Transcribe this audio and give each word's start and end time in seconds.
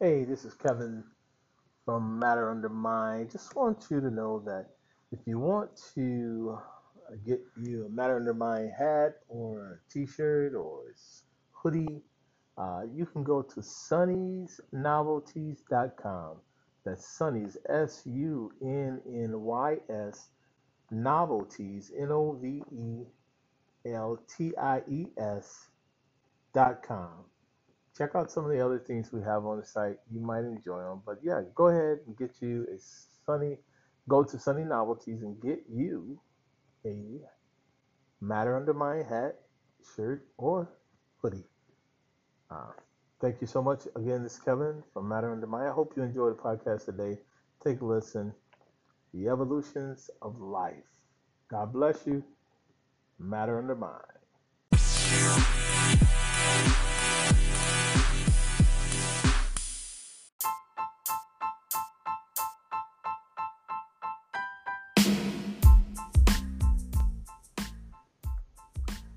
Hey, 0.00 0.24
this 0.24 0.44
is 0.44 0.54
Kevin 0.54 1.04
from 1.84 2.18
Matter 2.18 2.50
Under 2.50 2.68
Mind. 2.68 3.30
Just 3.30 3.54
want 3.54 3.86
you 3.92 4.00
to 4.00 4.10
know 4.10 4.42
that 4.44 4.70
if 5.12 5.20
you 5.24 5.38
want 5.38 5.70
to 5.94 6.58
uh, 6.58 6.62
get 7.24 7.40
you 7.62 7.86
a 7.86 7.88
Matter 7.88 8.16
Under 8.16 8.34
Mind 8.34 8.72
hat 8.76 9.20
or 9.28 9.74
a 9.74 9.78
t-shirt 9.92 10.56
or 10.56 10.80
hoodie, 11.52 12.02
uh, 12.58 12.80
you 12.92 13.06
can 13.06 13.22
go 13.22 13.40
to 13.40 13.60
sunny'snovelties.com. 13.60 16.36
That's 16.84 17.06
Sunny's 17.16 17.56
S-U-N-N-Y-S 17.68 18.58
novelties, 20.90 21.92
N-O-V-E-L-T-I-E-S 21.96 22.66
dot 26.52 26.82
com. 26.82 27.24
Check 27.96 28.10
out 28.16 28.30
some 28.30 28.44
of 28.44 28.50
the 28.50 28.64
other 28.64 28.78
things 28.78 29.12
we 29.12 29.20
have 29.22 29.46
on 29.46 29.60
the 29.60 29.64
site. 29.66 29.96
You 30.10 30.20
might 30.20 30.44
enjoy 30.44 30.82
them. 30.82 31.02
But 31.06 31.18
yeah, 31.22 31.42
go 31.54 31.68
ahead 31.68 31.98
and 32.06 32.16
get 32.16 32.42
you 32.42 32.66
a 32.72 32.78
sunny, 33.24 33.58
go 34.08 34.24
to 34.24 34.38
Sunny 34.38 34.64
Novelties 34.64 35.22
and 35.22 35.40
get 35.40 35.64
you 35.72 36.18
a 36.84 37.20
Matter 38.20 38.56
Under 38.56 38.74
Mind 38.74 39.06
hat, 39.06 39.36
shirt, 39.94 40.26
or 40.38 40.68
hoodie. 41.22 41.44
Uh, 42.50 42.72
thank 43.20 43.40
you 43.40 43.46
so 43.46 43.62
much. 43.62 43.86
Again, 43.96 44.22
this 44.22 44.34
is 44.34 44.38
Kevin 44.40 44.82
from 44.92 45.08
Matter 45.08 45.32
Under 45.32 45.46
Mind. 45.46 45.68
I 45.68 45.72
hope 45.72 45.92
you 45.96 46.02
enjoy 46.02 46.30
the 46.30 46.34
podcast 46.34 46.86
today. 46.86 47.18
Take 47.62 47.80
a 47.80 47.84
listen. 47.84 48.32
The 49.12 49.28
evolutions 49.28 50.10
of 50.20 50.40
life. 50.40 50.84
God 51.48 51.72
bless 51.72 52.06
you. 52.06 52.24
Matter 53.18 53.58
Under 53.58 53.76
Mind. 53.76 54.13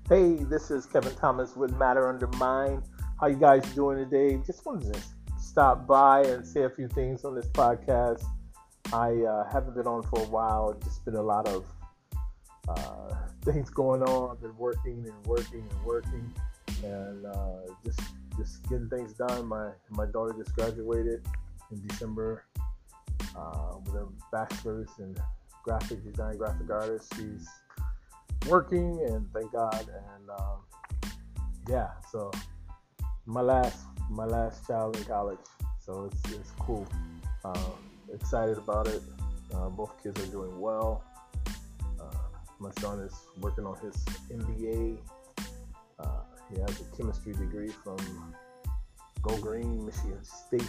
Hey, 0.08 0.36
this 0.36 0.70
is 0.70 0.86
Kevin 0.86 1.14
Thomas 1.16 1.54
with 1.54 1.76
Matter 1.76 2.08
Under 2.08 2.28
Mind. 2.38 2.82
How 3.20 3.26
you 3.26 3.36
guys 3.36 3.62
doing 3.74 3.98
today? 3.98 4.40
Just 4.46 4.64
wanted 4.64 4.94
to 4.94 5.00
stop 5.38 5.86
by 5.86 6.22
and 6.22 6.46
say 6.46 6.62
a 6.62 6.70
few 6.70 6.88
things 6.88 7.26
on 7.26 7.34
this 7.34 7.48
podcast. 7.48 8.24
I 8.90 9.10
uh, 9.10 9.52
haven't 9.52 9.74
been 9.74 9.86
on 9.86 10.02
for 10.04 10.20
a 10.20 10.26
while. 10.28 10.72
Just 10.82 11.04
been 11.04 11.16
a 11.16 11.22
lot 11.22 11.46
of 11.46 11.66
uh, 12.70 13.16
things 13.44 13.68
going 13.68 14.02
on. 14.02 14.30
I've 14.30 14.40
been 14.40 14.56
working 14.56 15.04
and 15.06 15.26
working 15.26 15.68
and 15.70 15.84
working, 15.84 16.32
and 16.82 17.26
uh, 17.26 17.58
just 17.84 18.00
just 18.38 18.66
getting 18.70 18.88
things 18.88 19.12
done. 19.12 19.44
My 19.44 19.72
my 19.90 20.06
daughter 20.06 20.32
just 20.38 20.56
graduated 20.56 21.20
in 21.70 21.86
December 21.86 22.46
uh, 23.36 23.74
with 23.84 23.94
a 23.94 24.08
bachelor's 24.32 24.88
in 25.00 25.14
graphic 25.62 26.02
design, 26.02 26.38
graphic 26.38 26.70
artist. 26.70 27.12
She's 27.14 27.46
working, 28.48 29.00
and 29.06 29.26
thank 29.32 29.52
God. 29.52 29.86
And 29.88 30.30
um, 30.30 30.60
yeah, 31.68 31.90
so 32.10 32.30
my 33.26 33.40
last 33.40 33.78
my 34.10 34.24
last 34.24 34.66
child 34.66 34.96
in 34.96 35.04
college, 35.04 35.38
so 35.78 36.10
it's 36.10 36.32
it's 36.32 36.50
cool. 36.58 36.86
Uh, 37.44 37.70
excited 38.12 38.58
about 38.58 38.86
it. 38.88 39.02
Uh, 39.54 39.68
both 39.68 40.02
kids 40.02 40.20
are 40.22 40.30
doing 40.30 40.60
well. 40.60 41.04
Uh, 42.00 42.04
my 42.58 42.70
son 42.80 43.00
is 43.00 43.14
working 43.40 43.64
on 43.64 43.76
his 43.78 43.94
MBA. 44.30 44.98
Uh, 45.98 46.06
he 46.52 46.60
has 46.60 46.80
a 46.80 46.96
chemistry 46.96 47.32
degree 47.32 47.70
from 47.84 47.98
Go 49.22 49.36
Green, 49.38 49.84
Michigan 49.84 50.22
State 50.22 50.68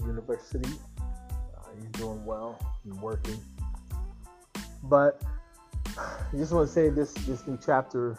University. 0.00 0.70
Uh, 0.98 1.68
he's 1.76 1.90
doing 1.92 2.24
well 2.24 2.58
and 2.84 3.00
working. 3.00 3.38
But 4.84 5.22
I 5.98 6.36
just 6.36 6.52
want 6.52 6.66
to 6.66 6.72
say 6.72 6.88
this 6.88 7.12
this 7.12 7.46
new 7.46 7.58
chapter 7.64 8.18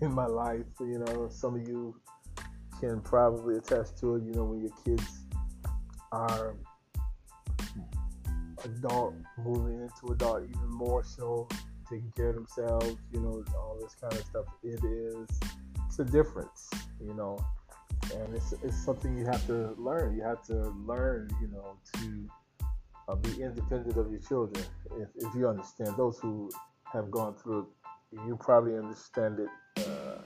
in 0.00 0.12
my 0.12 0.26
life. 0.26 0.66
You 0.80 0.98
know, 0.98 1.28
some 1.30 1.54
of 1.54 1.66
you 1.66 1.94
can 2.80 3.00
probably 3.00 3.56
attest 3.56 3.98
to 3.98 4.16
it. 4.16 4.24
You 4.24 4.32
know, 4.32 4.44
when 4.44 4.60
your 4.60 4.72
kids 4.84 5.20
are 6.10 6.56
adult, 8.64 9.14
moving 9.38 9.80
into 9.80 10.12
adult, 10.12 10.44
even 10.44 10.70
more 10.70 11.04
so, 11.04 11.48
taking 11.88 12.12
care 12.16 12.30
of 12.30 12.34
themselves. 12.36 12.96
You 13.12 13.20
know, 13.20 13.44
all 13.56 13.78
this 13.80 13.94
kind 14.00 14.12
of 14.12 14.24
stuff. 14.24 14.46
It 14.62 14.82
is 14.84 15.28
it's 15.86 15.98
a 15.98 16.04
difference. 16.04 16.70
You 17.00 17.14
know, 17.14 17.38
and 18.14 18.34
it's 18.34 18.52
it's 18.62 18.84
something 18.84 19.16
you 19.16 19.26
have 19.26 19.46
to 19.46 19.74
learn. 19.78 20.16
You 20.16 20.22
have 20.22 20.42
to 20.46 20.70
learn. 20.86 21.30
You 21.40 21.48
know, 21.48 21.76
to 21.94 22.28
uh, 23.08 23.14
be 23.14 23.42
independent 23.42 23.96
of 23.96 24.10
your 24.10 24.20
children. 24.20 24.64
If, 24.98 25.08
if 25.16 25.34
you 25.34 25.48
understand 25.48 25.94
those 25.96 26.18
who 26.18 26.50
have 26.92 27.10
gone 27.10 27.34
through 27.34 27.66
you 28.26 28.36
probably 28.38 28.76
understand 28.76 29.38
it 29.40 29.86
uh, 29.86 30.18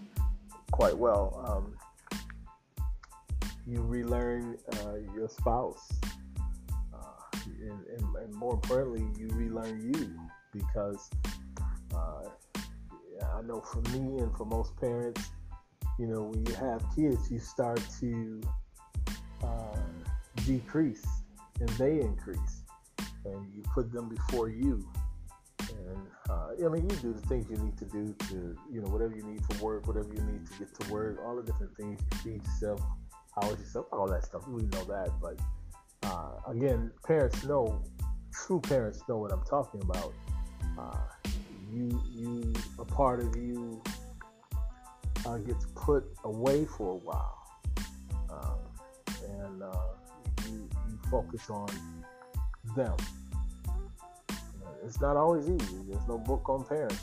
quite 0.73 0.97
well. 0.97 1.45
Um, 1.47 1.77
you 3.67 3.83
relearn 3.83 4.57
uh, 4.73 4.97
your 5.15 5.29
spouse, 5.29 5.89
uh, 6.95 7.39
and, 7.45 7.87
and, 7.87 8.17
and, 8.17 8.35
more 8.35 8.55
importantly, 8.55 9.07
you 9.19 9.29
relearn 9.35 9.93
you 9.93 10.19
because 10.53 11.11
uh, 11.95 12.29
I 13.35 13.43
know 13.43 13.61
for 13.61 13.81
me 13.91 14.19
and 14.19 14.35
for 14.37 14.45
most 14.45 14.77
parents, 14.77 15.31
you 15.99 16.07
know, 16.07 16.23
when 16.23 16.45
you 16.47 16.55
have 16.55 16.85
kids, 16.95 17.31
you 17.31 17.39
start 17.39 17.81
to 18.01 18.41
uh, 19.43 19.79
decrease 20.45 21.07
and 21.61 21.69
they 21.71 22.01
increase, 22.01 22.63
and 23.25 23.53
you 23.55 23.63
put 23.75 23.93
them 23.93 24.09
before 24.09 24.49
you 24.49 24.87
I 26.65 26.69
mean, 26.69 26.89
you 26.89 26.97
do 26.97 27.13
the 27.13 27.27
things 27.27 27.47
you 27.51 27.57
need 27.57 27.77
to 27.79 27.85
do 27.85 28.15
to, 28.29 28.57
you 28.73 28.81
know, 28.81 28.89
whatever 28.89 29.15
you 29.15 29.23
need 29.23 29.41
for 29.45 29.65
work, 29.65 29.87
whatever 29.87 30.09
you 30.09 30.23
need 30.23 30.47
to 30.47 30.59
get 30.59 30.81
to 30.81 30.93
work, 30.93 31.19
all 31.25 31.37
the 31.37 31.43
different 31.43 31.77
things. 31.77 32.01
You 32.01 32.19
feed 32.19 32.45
yourself, 32.45 32.81
house 33.35 33.59
yourself, 33.59 33.87
all 33.93 34.07
that 34.09 34.25
stuff. 34.25 34.49
We 34.49 34.63
know 34.63 34.85
that, 34.85 35.11
but 35.21 35.39
uh, 36.05 36.51
again, 36.51 36.93
parents 37.05 37.45
know, 37.45 37.83
true 38.33 38.61
parents 38.61 39.03
know 39.09 39.19
what 39.19 39.33
I'm 39.33 39.45
talking 39.45 39.83
about. 39.83 40.15
Uh, 40.79 41.31
you, 41.71 42.01
you, 42.11 42.55
a 42.79 42.85
part 42.85 43.21
of 43.21 43.37
you 43.37 43.83
uh, 45.27 45.39
gets 45.39 45.67
put 45.75 46.05
away 46.25 46.65
for 46.65 46.93
a 46.93 46.97
while, 46.97 47.39
um, 48.31 48.59
and 49.43 49.63
uh, 49.63 49.73
you, 50.47 50.69
you 50.89 50.99
focus 51.11 51.51
on 51.51 51.69
them 52.75 52.97
it's 54.87 55.01
not 55.01 55.17
always 55.17 55.49
easy. 55.49 55.79
There's 55.89 56.07
no 56.07 56.19
book 56.19 56.49
on 56.49 56.65
parenting. 56.65 56.99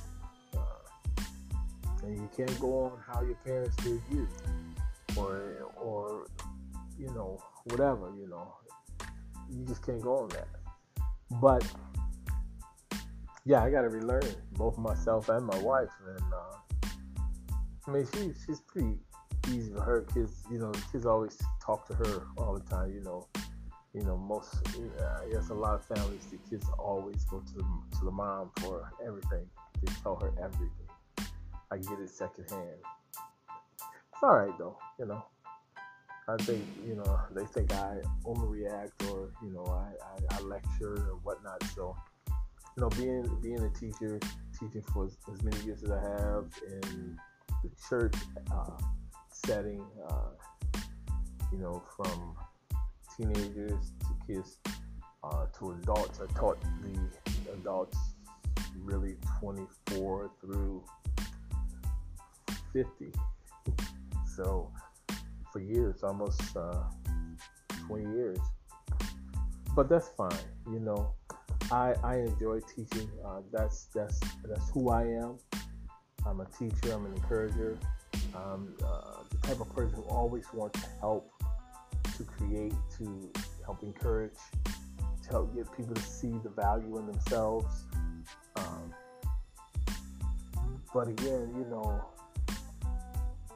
Uh, 0.55 2.03
and 2.03 2.15
you 2.15 2.29
can't 2.35 2.59
go 2.59 2.85
on 2.85 2.91
how 3.05 3.21
your 3.21 3.35
parents 3.35 3.75
did 3.77 4.01
you, 4.09 4.27
or 5.17 5.67
or 5.75 6.27
you 6.97 7.07
know 7.07 7.41
whatever 7.65 8.11
you 8.17 8.27
know. 8.29 8.53
You 9.49 9.65
just 9.65 9.85
can't 9.85 10.01
go 10.01 10.19
on 10.19 10.29
that. 10.29 10.47
But 11.41 11.65
yeah, 13.45 13.61
I 13.61 13.69
got 13.69 13.81
to 13.81 13.89
relearn 13.89 14.23
both 14.53 14.77
myself 14.77 15.29
and 15.29 15.45
my 15.45 15.57
wife, 15.57 15.91
and 16.07 16.33
uh, 16.33 16.89
I 17.87 17.91
mean 17.91 18.07
she 18.13 18.31
she's 18.45 18.61
pretty 18.61 18.97
easy 19.49 19.73
for 19.73 19.81
her 19.81 20.01
kids. 20.13 20.43
You 20.49 20.59
know, 20.59 20.71
kids 20.91 21.05
always 21.05 21.37
talk 21.61 21.85
to 21.87 21.93
her 21.95 22.27
all 22.37 22.53
the 22.53 22.63
time. 22.69 22.93
You 22.93 23.01
know, 23.01 23.27
you 23.93 24.03
know, 24.03 24.17
most, 24.17 24.55
I 25.21 25.29
guess 25.31 25.49
a 25.49 25.53
lot 25.53 25.75
of 25.75 25.85
families, 25.85 26.25
the 26.31 26.37
kids 26.49 26.65
always 26.79 27.23
go 27.25 27.39
to 27.39 27.53
the, 27.53 27.63
to 27.99 28.05
the 28.05 28.11
mom 28.11 28.49
for 28.59 28.91
everything. 29.05 29.45
They 29.81 29.93
tell 30.01 30.15
her 30.15 30.33
everything. 30.43 30.69
I 31.71 31.77
get 31.77 31.99
it 31.99 32.09
secondhand. 32.09 32.77
It's 34.13 34.23
all 34.23 34.35
right 34.35 34.57
though, 34.57 34.77
you 34.99 35.05
know. 35.05 35.23
I 36.27 36.37
think, 36.37 36.63
you 36.87 36.95
know, 36.95 37.19
they 37.35 37.45
think 37.45 37.73
I 37.73 37.97
overreact 38.25 39.11
or, 39.11 39.31
you 39.43 39.51
know, 39.53 39.65
I, 39.65 39.91
I, 40.03 40.37
I 40.37 40.41
lecture 40.41 40.95
or 40.95 41.19
whatnot. 41.23 41.61
So, 41.75 41.95
you 42.29 42.81
know, 42.81 42.89
being 42.89 43.27
being 43.41 43.59
a 43.59 43.69
teacher, 43.69 44.19
teaching 44.57 44.83
for 44.93 45.05
as, 45.05 45.17
as 45.31 45.43
many 45.43 45.57
years 45.65 45.83
as 45.83 45.91
I 45.91 45.99
have 45.99 46.45
in 46.65 47.19
the 47.61 47.69
church 47.89 48.15
uh, 48.51 48.71
setting, 49.29 49.85
uh, 50.09 50.29
you 51.51 51.59
know, 51.59 51.83
from 51.95 52.35
teenagers 53.17 53.93
to 53.99 54.27
kids 54.27 54.59
uh, 55.23 55.45
to 55.57 55.71
adults. 55.71 56.19
I 56.21 56.31
taught 56.33 56.59
the 56.81 57.53
adults 57.53 57.97
really 58.77 59.15
24 59.39 60.31
through 60.41 60.83
50. 62.73 63.11
So 64.35 64.71
for 65.51 65.59
years, 65.59 66.03
almost 66.03 66.41
uh, 66.57 66.83
20 67.87 68.15
years. 68.15 68.39
But 69.75 69.89
that's 69.89 70.09
fine, 70.09 70.31
you 70.71 70.79
know. 70.79 71.13
I, 71.71 71.95
I 72.03 72.17
enjoy 72.17 72.59
teaching. 72.59 73.09
Uh, 73.25 73.41
that's 73.51 73.85
that's 73.95 74.19
that's 74.47 74.69
who 74.71 74.89
I 74.89 75.03
am. 75.03 75.37
I'm 76.25 76.41
a 76.41 76.45
teacher. 76.45 76.93
I'm 76.93 77.05
an 77.05 77.13
encourager. 77.13 77.79
I'm 78.35 78.75
uh, 78.83 79.23
the 79.29 79.37
type 79.47 79.59
of 79.59 79.73
person 79.73 79.95
who 79.95 80.03
always 80.03 80.45
wants 80.53 80.81
to 80.81 80.87
help 80.99 81.31
to 82.17 82.23
create, 82.23 82.73
to 82.97 83.31
help 83.65 83.83
encourage, 83.83 84.37
to 85.23 85.29
help 85.29 85.55
get 85.55 85.65
people 85.75 85.95
to 85.95 86.01
see 86.01 86.33
the 86.43 86.49
value 86.49 86.97
in 86.97 87.05
themselves. 87.07 87.85
Um, 88.55 88.93
but 90.93 91.07
again, 91.07 91.53
you 91.55 91.65
know, 91.69 92.05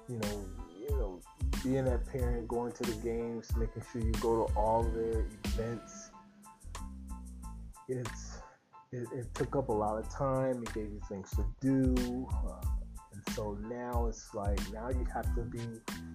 you 0.10 0.18
know, 0.18 0.46
you 0.80 0.90
know, 0.98 1.22
being 1.64 1.86
that 1.86 2.06
parent, 2.08 2.48
going 2.48 2.72
to 2.72 2.84
the 2.84 2.96
games, 3.04 3.50
making 3.58 3.84
sure 3.92 4.02
you 4.02 4.12
go 4.14 4.46
to 4.46 4.54
all 4.56 4.84
their 4.84 5.26
events. 5.46 6.10
It's 7.90 8.40
it, 8.92 9.08
it 9.14 9.34
took 9.34 9.56
up 9.56 9.70
a 9.70 9.74
lot 9.74 9.98
of 9.98 10.10
time. 10.10 10.64
It 10.64 10.74
gave 10.74 10.86
you 10.86 11.02
things 11.10 11.30
to 11.32 11.46
do, 11.62 12.28
uh, 12.32 12.66
and 13.14 13.36
so 13.36 13.58
now 13.70 14.08
it's 14.08 14.34
like 14.34 14.60
now 14.74 14.90
you 14.90 15.06
have 15.14 15.34
to 15.36 15.42
be 15.42 15.60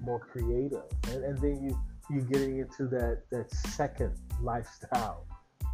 more 0.01 0.19
creative, 0.19 0.83
and, 1.09 1.25
and 1.25 1.39
then 1.39 1.63
you 1.63 1.79
you 2.11 2.21
getting 2.23 2.59
into 2.59 2.87
that 2.89 3.23
that 3.31 3.51
second 3.51 4.13
lifestyle, 4.41 5.27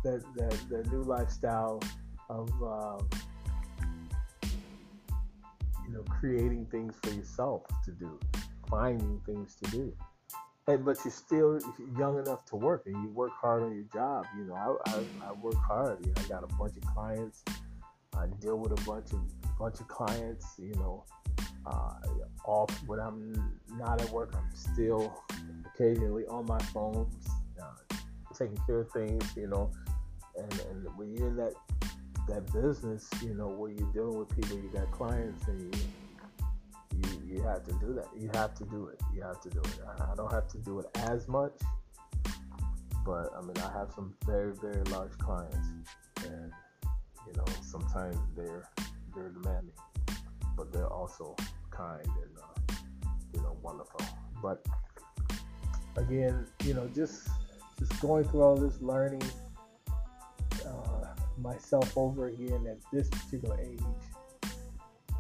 that 0.05 0.23
that, 0.37 0.59
that 0.71 0.93
new 0.93 1.03
lifestyle 1.03 1.83
of 2.29 2.51
um, 2.63 3.09
you 5.87 5.95
know 5.95 6.05
creating 6.09 6.67
things 6.67 6.95
for 7.03 7.11
yourself 7.11 7.63
to 7.85 7.93
do 7.93 8.19
finding 8.69 9.21
things 9.27 9.57
to 9.63 9.71
do. 9.71 9.93
And, 10.67 10.85
but 10.85 10.99
you're 11.05 11.13
still 11.13 11.59
young 11.99 12.19
enough 12.19 12.45
to 12.47 12.57
work, 12.57 12.83
and 12.87 12.95
you 13.03 13.09
work 13.11 13.33
hard 13.41 13.63
on 13.63 13.75
your 13.75 13.87
job. 13.93 14.27
You 14.37 14.45
know, 14.45 14.55
I, 14.55 14.91
I, 14.91 15.29
I 15.29 15.33
work 15.33 15.57
hard. 15.57 16.05
You 16.05 16.13
know, 16.13 16.23
I 16.25 16.29
got 16.29 16.45
a 16.45 16.55
bunch 16.57 16.77
of 16.77 16.83
clients. 16.95 17.43
I 18.15 18.27
deal 18.41 18.59
with 18.59 18.73
a 18.73 18.85
bunch 18.85 19.13
of 19.13 19.21
bunch 19.59 19.81
of 19.81 19.89
clients. 19.89 20.47
You 20.59 20.75
know, 20.75 21.05
uh, 21.69 21.95
off 22.45 22.71
when 22.87 22.99
I'm 22.99 23.61
not 23.77 24.01
at 24.01 24.11
work, 24.11 24.35
I'm 24.35 24.51
still 24.55 25.23
occasionally 25.75 26.25
on 26.27 26.47
my 26.47 26.59
phones, 26.59 27.15
uh, 27.61 27.95
taking 28.37 28.59
care 28.67 28.81
of 28.81 28.91
things. 28.91 29.25
You 29.37 29.49
know, 29.49 29.71
and, 30.37 30.61
and 30.71 30.87
when 30.97 31.15
you're 31.15 31.29
in 31.29 31.37
that 31.37 31.55
that 32.29 32.53
business, 32.53 33.09
you 33.23 33.35
know, 33.35 33.49
where 33.49 33.71
you're 33.71 33.93
dealing 33.93 34.19
with 34.19 34.35
people, 34.35 34.57
you 34.57 34.71
got 34.73 34.91
clients, 34.93 35.47
and 35.49 35.75
you 35.75 35.83
you 36.97 37.37
you 37.37 37.43
have 37.43 37.65
to 37.65 37.73
do 37.73 37.93
that. 37.95 38.09
You 38.17 38.31
have 38.35 38.55
to 38.55 38.65
do 38.65 38.87
it. 38.87 39.01
You 39.15 39.23
have 39.23 39.41
to 39.43 39.51
do 39.51 39.61
it. 39.61 39.79
I 40.01 40.15
don't 40.15 40.33
have 40.33 40.49
to 40.49 40.59
do 40.59 40.81
it 40.81 40.87
as 41.09 41.29
much, 41.29 41.53
but 43.05 43.31
I 43.37 43.41
mean 43.43 43.57
I 43.59 43.73
have 43.79 43.93
some 43.95 44.15
very 44.27 44.55
very 44.55 44.83
large 44.85 45.17
clients, 45.19 45.69
and 46.25 46.53
you 47.27 47.33
know 47.37 47.45
sometimes 47.63 48.17
they're 48.37 48.69
they're 49.15 49.31
demanding, 49.31 49.75
but 50.57 50.73
they're 50.73 50.93
also 50.93 51.37
kind 51.79 52.05
and 52.05 52.39
uh, 52.39 52.75
you 53.35 53.41
know 53.41 53.57
wonderful. 53.63 54.01
But 54.43 54.67
again, 55.97 56.47
you 56.65 56.75
know 56.75 56.91
just 56.95 57.29
just 57.79 57.99
going 58.01 58.25
through 58.25 58.43
all 58.43 58.57
this 58.57 58.81
learning 58.83 59.23
uh, 60.67 61.07
myself 61.41 61.97
over 61.97 62.27
again 62.27 62.67
at 62.67 62.79
this 62.93 63.09
particular 63.09 63.59
age 63.61 63.81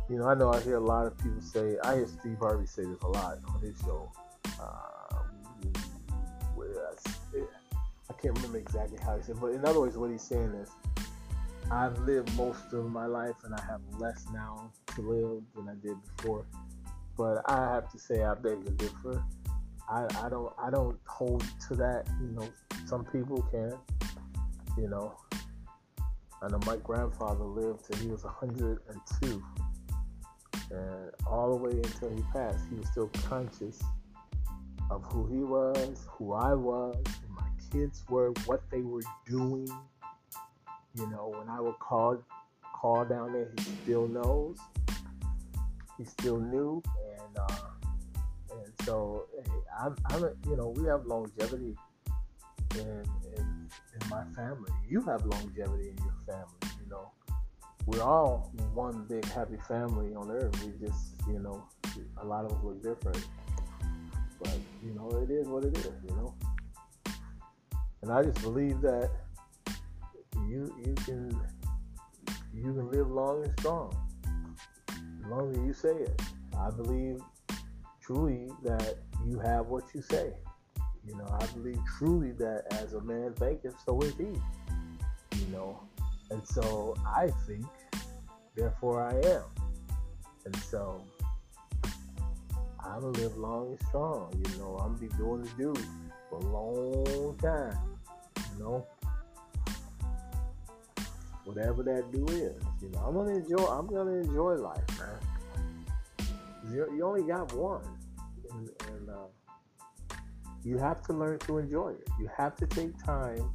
you 0.09 0.19
know, 0.19 0.27
I 0.27 0.35
know 0.35 0.51
I 0.51 0.61
hear 0.61 0.77
a 0.77 0.81
lot 0.81 1.07
of 1.07 1.19
people 1.19 1.41
say, 1.43 1.77
I 1.85 1.97
hear 1.97 2.07
Steve 2.07 2.39
Harvey 2.41 2.67
say 2.67 2.85
this 2.85 3.01
a 3.03 3.09
lot 3.09 3.39
on 3.47 3.61
his 3.61 3.79
show. 3.79 4.11
Uh, 4.59 5.17
I 8.11 8.13
can't 8.21 8.35
remember 8.37 8.59
exactly 8.59 8.99
how 9.05 9.17
he 9.17 9.23
said, 9.23 9.37
but 9.41 9.49
in 9.49 9.65
other 9.65 9.81
words, 9.81 9.97
what 9.97 10.11
he's 10.11 10.23
saying 10.23 10.53
is, 10.55 10.71
I've 11.71 11.99
lived 12.01 12.35
most 12.37 12.73
of 12.73 12.91
my 12.91 13.07
life 13.07 13.35
and 13.45 13.55
I 13.55 13.63
have 13.63 13.81
less 13.99 14.27
now 14.33 14.73
to 14.95 15.03
live 15.03 15.43
than 15.55 15.69
I 15.69 15.75
did 15.87 15.97
before. 16.17 16.47
But 17.17 17.43
I 17.47 17.75
have 17.75 17.91
to 17.93 17.99
say, 17.99 18.23
I 18.23 18.35
beg 18.35 18.65
to 18.65 18.73
differ. 18.73 19.23
I, 19.89 20.07
I 20.23 20.29
don't 20.29 20.53
I 20.63 20.71
don't 20.71 20.99
hold 21.07 21.45
to 21.69 21.75
that. 21.77 22.07
You 22.21 22.33
know, 22.33 22.49
some 22.87 23.05
people 23.05 23.43
can. 23.51 23.73
You 24.77 24.89
know, 24.89 25.17
I 26.43 26.49
know 26.49 26.61
my 26.67 26.77
grandfather 26.77 27.45
lived 27.45 27.85
till 27.91 28.01
he 28.01 28.09
was 28.09 28.23
102 28.23 29.43
and 30.71 31.11
all 31.27 31.51
the 31.51 31.57
way 31.57 31.71
until 31.71 32.11
he 32.15 32.23
passed, 32.33 32.65
he 32.69 32.77
was 32.77 32.89
still 32.89 33.11
conscious 33.29 33.83
of 34.91 35.05
who 35.05 35.27
he 35.29 35.43
was, 35.43 36.07
who 36.11 36.33
I 36.33 36.55
was, 36.55 36.97
who 37.07 37.35
my 37.35 37.49
kids 37.73 38.05
were, 38.09 38.33
what 38.47 38.63
they 38.71 38.81
were 38.81 39.03
doing. 39.27 39.69
You 40.99 41.09
know, 41.11 41.33
when 41.39 41.49
I 41.49 41.61
would 41.61 41.79
call 41.79 42.19
call 42.75 43.05
down 43.05 43.33
there, 43.33 43.53
he 43.57 43.63
still 43.83 44.09
knows. 44.09 44.59
He 45.97 46.05
still 46.05 46.39
knew, 46.39 46.83
and 47.21 47.39
uh, 47.39 47.69
and 48.51 48.73
so 48.85 49.27
I'm, 49.81 49.97
I'm 50.07 50.25
a, 50.25 50.33
you 50.49 50.57
know, 50.57 50.75
we 50.77 50.87
have 50.89 51.07
longevity 51.07 51.77
in, 52.75 53.05
in 53.37 53.71
in 54.01 54.09
my 54.11 54.25
family. 54.35 54.73
You 54.89 55.03
have 55.03 55.25
longevity 55.25 55.91
in 55.91 55.99
your 55.99 56.15
family. 56.27 56.71
You 56.83 56.91
know, 56.91 57.11
we're 57.87 58.03
all 58.03 58.53
one 58.75 59.07
big 59.09 59.25
happy 59.27 59.57
family 59.69 60.15
on 60.15 60.31
earth. 60.31 60.53
We 60.65 60.87
just, 60.87 61.15
you 61.29 61.39
know, 61.39 61.65
a 62.21 62.25
lot 62.25 62.45
of 62.45 62.53
us 62.53 62.59
look 62.63 62.83
different. 62.83 63.25
But, 64.41 64.59
you 64.85 64.95
know, 64.95 65.09
it 65.23 65.31
is 65.31 65.49
what 65.49 65.65
it 65.65 65.77
is, 65.77 65.91
you 66.09 66.15
know. 66.17 66.35
And 68.03 68.13
I 68.13 68.23
just 68.23 68.41
believe 68.43 68.81
that 68.83 69.11
you 70.49 70.75
you 70.85 70.95
can 71.05 71.41
you 72.55 72.73
can 72.73 72.91
live 72.91 73.11
long 73.11 73.45
and 73.45 73.53
strong. 73.59 73.97
As 74.89 75.31
long 75.31 75.51
as 75.51 75.59
you 75.59 75.73
say 75.73 75.95
it. 76.03 76.23
I 76.59 76.71
believe 76.71 77.21
truly 78.01 78.51
that 78.65 78.97
you 79.27 79.39
have 79.39 79.67
what 79.67 79.85
you 79.95 80.03
say. 80.03 80.33
You 81.07 81.17
know, 81.17 81.27
I 81.41 81.47
believe 81.47 81.79
truly 81.99 82.33
that 82.33 82.65
as 82.73 82.95
a 82.95 83.01
man 83.01 83.33
thinketh, 83.35 83.75
so 83.85 84.01
is 84.01 84.15
he. 84.17 84.25
You 84.25 85.47
know, 85.53 85.81
and 86.31 86.47
so 86.47 86.97
I 87.07 87.31
think, 87.47 87.67
therefore 88.57 89.03
I 89.03 89.15
am. 89.29 89.43
And 90.45 90.57
so 90.57 91.03
I'm 92.81 93.01
gonna 93.01 93.19
live 93.19 93.37
long 93.37 93.69
and 93.69 93.89
strong. 93.89 94.33
You 94.45 94.59
know, 94.59 94.77
I'm 94.79 94.95
be 94.97 95.09
doing 95.17 95.43
the 95.43 95.51
do 95.57 95.75
for 96.29 96.39
a 96.39 96.47
long 96.47 97.37
time. 97.39 97.79
You 98.37 98.65
know, 98.65 98.87
whatever 101.49 101.83
that 101.83 102.13
do 102.13 102.27
is. 102.27 102.63
You 102.83 102.91
know, 102.91 102.99
I'm 102.99 103.15
gonna 103.15 103.37
enjoy. 103.37 103.65
I'm 103.65 103.87
gonna 103.87 104.19
enjoy 104.21 104.55
life, 104.57 104.85
man. 104.99 106.29
You, 106.71 106.87
you 106.95 107.03
only 107.03 107.23
got 107.23 107.51
one, 107.55 107.83
and, 108.53 108.69
and 108.89 109.09
uh, 109.09 110.17
you 110.63 110.77
have 110.77 111.03
to 111.05 111.15
learn 111.15 111.39
to 111.41 111.57
enjoy 111.57 111.93
it. 111.93 112.07
You 112.21 112.29
have 112.37 112.55
to 112.57 112.67
take 112.67 113.03
time 113.03 113.51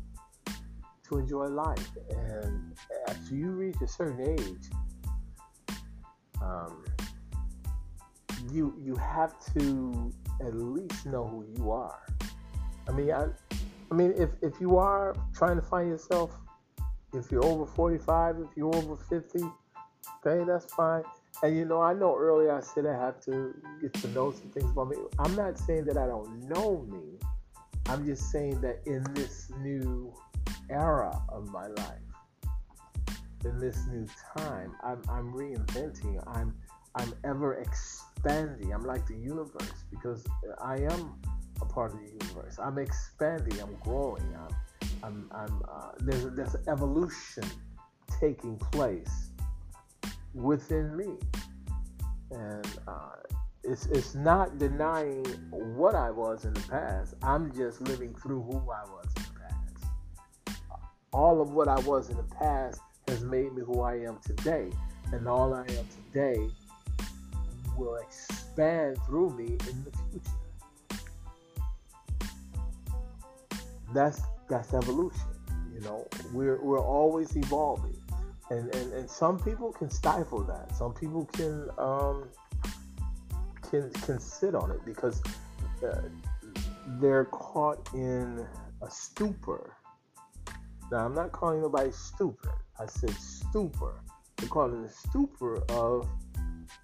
to 1.07 1.17
enjoy 1.19 1.45
life. 1.45 1.91
And 2.09 2.75
after 3.07 3.35
you 3.35 3.51
reach 3.51 3.75
a 3.83 3.87
certain 3.87 4.39
age, 4.39 4.69
um, 6.41 6.83
you 8.51 8.73
you 8.83 8.95
have 8.95 9.35
to 9.53 10.11
at 10.41 10.55
least 10.55 11.05
know 11.05 11.27
who 11.27 11.45
you 11.55 11.71
are. 11.71 12.01
I 12.87 12.91
mean, 12.91 13.11
I, 13.11 13.27
I 13.91 13.93
mean, 13.93 14.15
if 14.17 14.31
if 14.41 14.59
you 14.59 14.77
are 14.77 15.15
trying 15.31 15.57
to 15.57 15.61
find 15.61 15.87
yourself, 15.87 16.31
if 17.13 17.31
you're 17.31 17.45
over 17.45 17.65
45, 17.65 18.37
if 18.39 18.57
you're 18.57 18.75
over 18.75 18.95
50, 18.95 19.39
okay, 20.25 20.43
that's 20.45 20.73
fine. 20.73 21.03
And 21.41 21.55
you 21.55 21.65
know, 21.65 21.81
I 21.81 21.93
know 21.93 22.15
earlier 22.17 22.55
I 22.55 22.61
said 22.61 22.85
I 22.85 22.93
have 22.93 23.19
to 23.21 23.53
get 23.81 23.93
to 23.95 24.07
know 24.09 24.31
some 24.31 24.49
things 24.49 24.71
about 24.71 24.89
me. 24.89 24.97
I'm 25.19 25.35
not 25.35 25.57
saying 25.57 25.85
that 25.85 25.97
I 25.97 26.07
don't 26.07 26.49
know 26.49 26.85
me. 26.89 27.19
I'm 27.87 28.05
just 28.05 28.31
saying 28.31 28.61
that 28.61 28.79
in 28.85 29.03
this 29.13 29.51
new 29.59 30.13
era 30.69 31.21
of 31.29 31.49
my 31.49 31.67
life, 31.67 31.99
in 33.45 33.59
this 33.59 33.85
new 33.87 34.07
time. 34.37 34.73
I'm, 34.83 35.01
I'm 35.09 35.33
reinventing. 35.33 36.23
I'm 36.27 36.55
I'm 36.95 37.11
ever 37.23 37.55
expanding. 37.55 38.71
I'm 38.71 38.85
like 38.85 39.07
the 39.07 39.15
universe 39.15 39.83
because 39.89 40.23
I 40.61 40.77
am 40.77 41.19
a 41.59 41.65
part 41.65 41.93
of 41.93 41.99
the 41.99 42.05
universe. 42.05 42.59
I'm 42.59 42.77
expanding. 42.77 43.59
I'm 43.59 43.75
growing. 43.83 44.23
I'm 44.37 44.55
I'm, 45.03 45.29
I'm 45.33 45.61
uh, 45.69 45.91
there's 45.99 46.25
there's 46.33 46.55
evolution 46.67 47.43
taking 48.19 48.57
place 48.57 49.31
within 50.33 50.95
me, 50.95 51.17
and 52.31 52.65
uh, 52.87 53.17
it's 53.63 53.85
it's 53.87 54.15
not 54.15 54.57
denying 54.57 55.25
what 55.51 55.95
I 55.95 56.09
was 56.09 56.45
in 56.45 56.53
the 56.53 56.61
past. 56.61 57.15
I'm 57.21 57.53
just 57.53 57.81
living 57.81 58.15
through 58.15 58.43
who 58.43 58.57
I 58.57 58.83
was 58.89 59.07
in 59.17 59.23
the 59.23 59.39
past. 59.39 60.59
all 61.11 61.41
of 61.41 61.51
what 61.51 61.67
I 61.67 61.79
was 61.81 62.09
in 62.09 62.17
the 62.17 62.23
past 62.23 62.79
has 63.07 63.23
made 63.23 63.53
me 63.53 63.61
who 63.65 63.81
I 63.81 63.95
am 63.95 64.19
today. 64.25 64.71
And 65.11 65.27
all 65.27 65.53
I 65.53 65.61
am 65.61 65.87
today 66.11 66.47
will 67.77 67.95
expand 67.97 68.97
through 69.05 69.31
me 69.37 69.45
in 69.45 69.83
the 69.83 69.91
future. 70.09 70.31
That's 73.93 74.21
that's 74.49 74.73
evolution. 74.73 75.27
You 75.73 75.81
know, 75.81 76.07
we're 76.31 76.61
we're 76.61 76.83
always 76.83 77.35
evolving. 77.35 77.97
And, 78.49 78.73
and, 78.75 78.93
and 78.93 79.09
some 79.09 79.39
people 79.39 79.71
can 79.71 79.89
stifle 79.89 80.43
that. 80.43 80.75
Some 80.75 80.93
people 80.93 81.25
can 81.25 81.69
um, 81.77 82.29
can 83.69 83.89
can 83.91 84.19
sit 84.19 84.53
on 84.53 84.69
it 84.71 84.83
because 84.85 85.21
uh, 85.83 86.01
they're 86.99 87.25
caught 87.25 87.89
in 87.93 88.45
a 88.81 88.91
stupor. 88.91 89.77
Now, 90.91 91.05
I'm 91.05 91.15
not 91.15 91.31
calling 91.31 91.61
nobody 91.61 91.91
stupid. 91.91 92.51
I 92.79 92.85
said 92.85 93.11
stupor. 93.11 94.03
They're 94.37 94.49
caught 94.49 94.71
in 94.71 94.83
a 94.83 94.89
stupor 94.91 95.63
of 95.69 96.07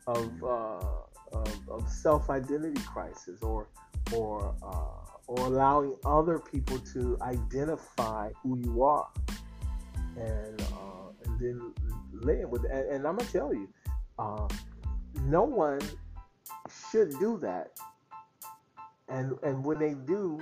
of 0.07 0.43
uh, 0.43 1.37
of, 1.37 1.69
of 1.69 1.89
self 1.89 2.29
identity 2.29 2.81
crisis 2.81 3.43
or 3.43 3.67
or 4.13 4.55
uh, 4.63 5.18
or 5.29 5.45
allowing 5.45 5.95
other 6.05 6.39
people 6.39 6.79
to 6.79 7.15
identify 7.21 8.31
who 8.41 8.57
you 8.57 8.83
are. 8.83 9.07
And 10.17 10.61
uh, 10.61 11.11
and 11.23 11.39
then 11.39 11.73
live 12.11 12.49
with 12.49 12.65
and, 12.65 12.89
and 12.89 13.07
I'm 13.07 13.15
gonna 13.15 13.29
tell 13.29 13.53
you 13.53 13.69
uh, 14.17 14.47
no 15.21 15.43
one 15.43 15.79
should 16.91 17.11
do 17.19 17.37
that. 17.43 17.79
And 19.07 19.37
and 19.43 19.63
when 19.63 19.77
they 19.77 19.93
do 19.93 20.39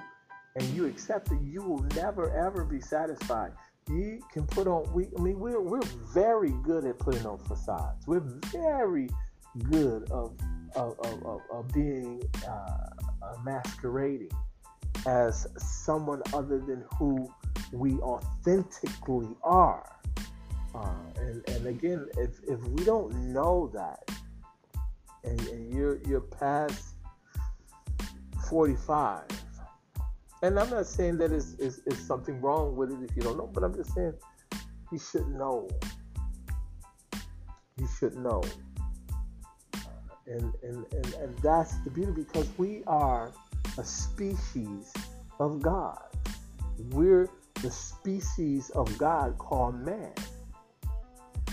and 0.56 0.63
you 0.70 0.86
accept 0.86 1.32
it 1.32 1.39
you 1.44 1.62
will 1.62 1.84
never 1.96 2.32
ever 2.32 2.63
be 2.63 2.79
satisfied. 2.79 3.51
You 3.89 4.22
can 4.32 4.48
put 4.48 4.67
on 4.67 4.91
we 4.94 5.08
I 5.17 5.22
mean 5.22 5.38
we're 5.38 5.62
we're 5.62 5.86
very 6.13 6.51
good 6.63 6.86
at 6.86 6.98
putting 6.98 7.25
on 7.25 7.39
facades. 7.39 8.08
We're 8.08 8.24
very 8.53 9.10
good 9.70 10.10
of 10.12 10.34
of, 10.75 10.98
of, 11.00 11.41
of 11.51 11.67
being 11.74 12.22
uh, 12.48 12.51
uh, 12.51 13.36
masquerading 13.44 14.29
as 15.08 15.48
someone 15.58 16.22
other 16.34 16.60
than 16.60 16.84
who 17.00 17.28
we 17.72 17.94
authentically 18.00 19.30
are. 19.42 19.90
Uh, 20.76 20.94
and, 21.16 21.50
and 21.50 21.66
again, 21.66 22.06
if, 22.18 22.40
if 22.48 22.62
we 22.68 22.84
don't 22.84 23.12
know 23.34 23.72
that, 23.74 24.12
and, 25.24 25.40
and 25.48 25.74
you're 25.74 26.00
you're 26.08 26.22
past 26.22 26.94
45, 28.50 29.24
and 30.44 30.60
I'm 30.60 30.70
not 30.70 30.86
saying 30.86 31.18
that 31.18 31.32
is 31.32 31.56
is 31.56 31.82
something 32.06 32.40
wrong 32.40 32.76
with 32.76 32.92
it 32.92 33.00
if 33.02 33.16
you 33.16 33.24
don't 33.24 33.38
know, 33.38 33.50
but 33.52 33.64
I'm 33.64 33.74
just 33.74 33.94
saying 33.96 34.14
you 34.92 35.00
should 35.00 35.28
know. 35.30 35.68
You 37.78 37.88
should 38.00 38.16
know 38.16 38.42
and, 40.28 40.54
and, 40.62 40.86
and, 40.94 41.14
and 41.14 41.38
that's 41.40 41.78
the 41.80 41.90
beauty 41.90 42.12
because 42.12 42.48
we 42.58 42.84
are 42.86 43.32
a 43.78 43.84
species 43.84 44.94
of 45.40 45.62
God. 45.62 46.00
We're 46.92 47.30
the 47.62 47.72
species 47.72 48.70
of 48.72 48.96
God 48.98 49.38
called 49.38 49.76
man. 49.86 50.14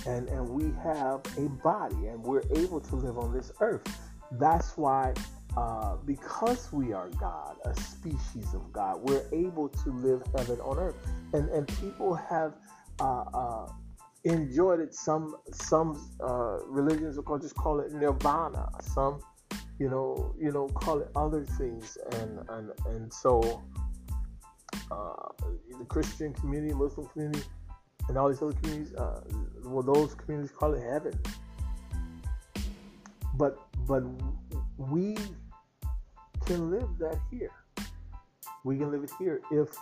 And, 0.06 0.28
and 0.28 0.48
we 0.48 0.64
have 0.82 1.22
a 1.38 1.48
body 1.62 2.08
and 2.08 2.22
we're 2.22 2.42
able 2.54 2.80
to 2.80 2.96
live 2.96 3.16
on 3.18 3.32
this 3.32 3.50
earth. 3.60 3.82
That's 4.32 4.76
why, 4.76 5.14
uh, 5.56 5.96
because 6.04 6.70
we 6.72 6.92
are 6.92 7.08
God, 7.10 7.56
a 7.64 7.74
species 7.80 8.52
of 8.54 8.70
God, 8.72 9.00
we're 9.02 9.24
able 9.32 9.68
to 9.68 9.90
live 9.90 10.22
heaven 10.36 10.60
on 10.60 10.78
earth. 10.78 10.96
And, 11.32 11.48
and 11.50 11.66
people 11.80 12.14
have 12.14 12.54
uh, 13.00 13.24
uh, 13.32 13.72
enjoyed 14.24 14.80
it. 14.80 14.94
Some 14.94 15.36
some 15.52 16.10
uh, 16.22 16.58
religions 16.66 17.18
will 17.18 17.38
just 17.38 17.54
call 17.54 17.80
it 17.80 17.92
nirvana. 17.92 18.68
Some, 18.82 19.20
you 19.78 19.88
know, 19.88 20.34
you 20.38 20.52
know, 20.52 20.68
call 20.68 21.00
it 21.00 21.10
other 21.16 21.44
things. 21.44 21.98
And 22.12 22.38
and 22.48 22.70
and 22.86 23.12
so, 23.12 23.62
uh, 24.90 25.28
the 25.78 25.84
Christian 25.86 26.32
community, 26.32 26.74
Muslim 26.74 27.06
community, 27.08 27.42
and 28.08 28.16
all 28.16 28.28
these 28.28 28.42
other 28.42 28.52
communities, 28.52 28.94
uh, 28.94 29.20
well, 29.64 29.82
those 29.82 30.14
communities 30.14 30.52
call 30.52 30.74
it 30.74 30.82
heaven. 30.82 31.18
But 33.34 33.58
but 33.86 34.04
we 34.76 35.16
can 36.46 36.70
live 36.70 36.88
that 36.98 37.18
here. 37.30 37.52
We 38.64 38.78
can 38.78 38.90
live 38.90 39.02
it 39.04 39.10
here 39.18 39.40
if 39.50 39.76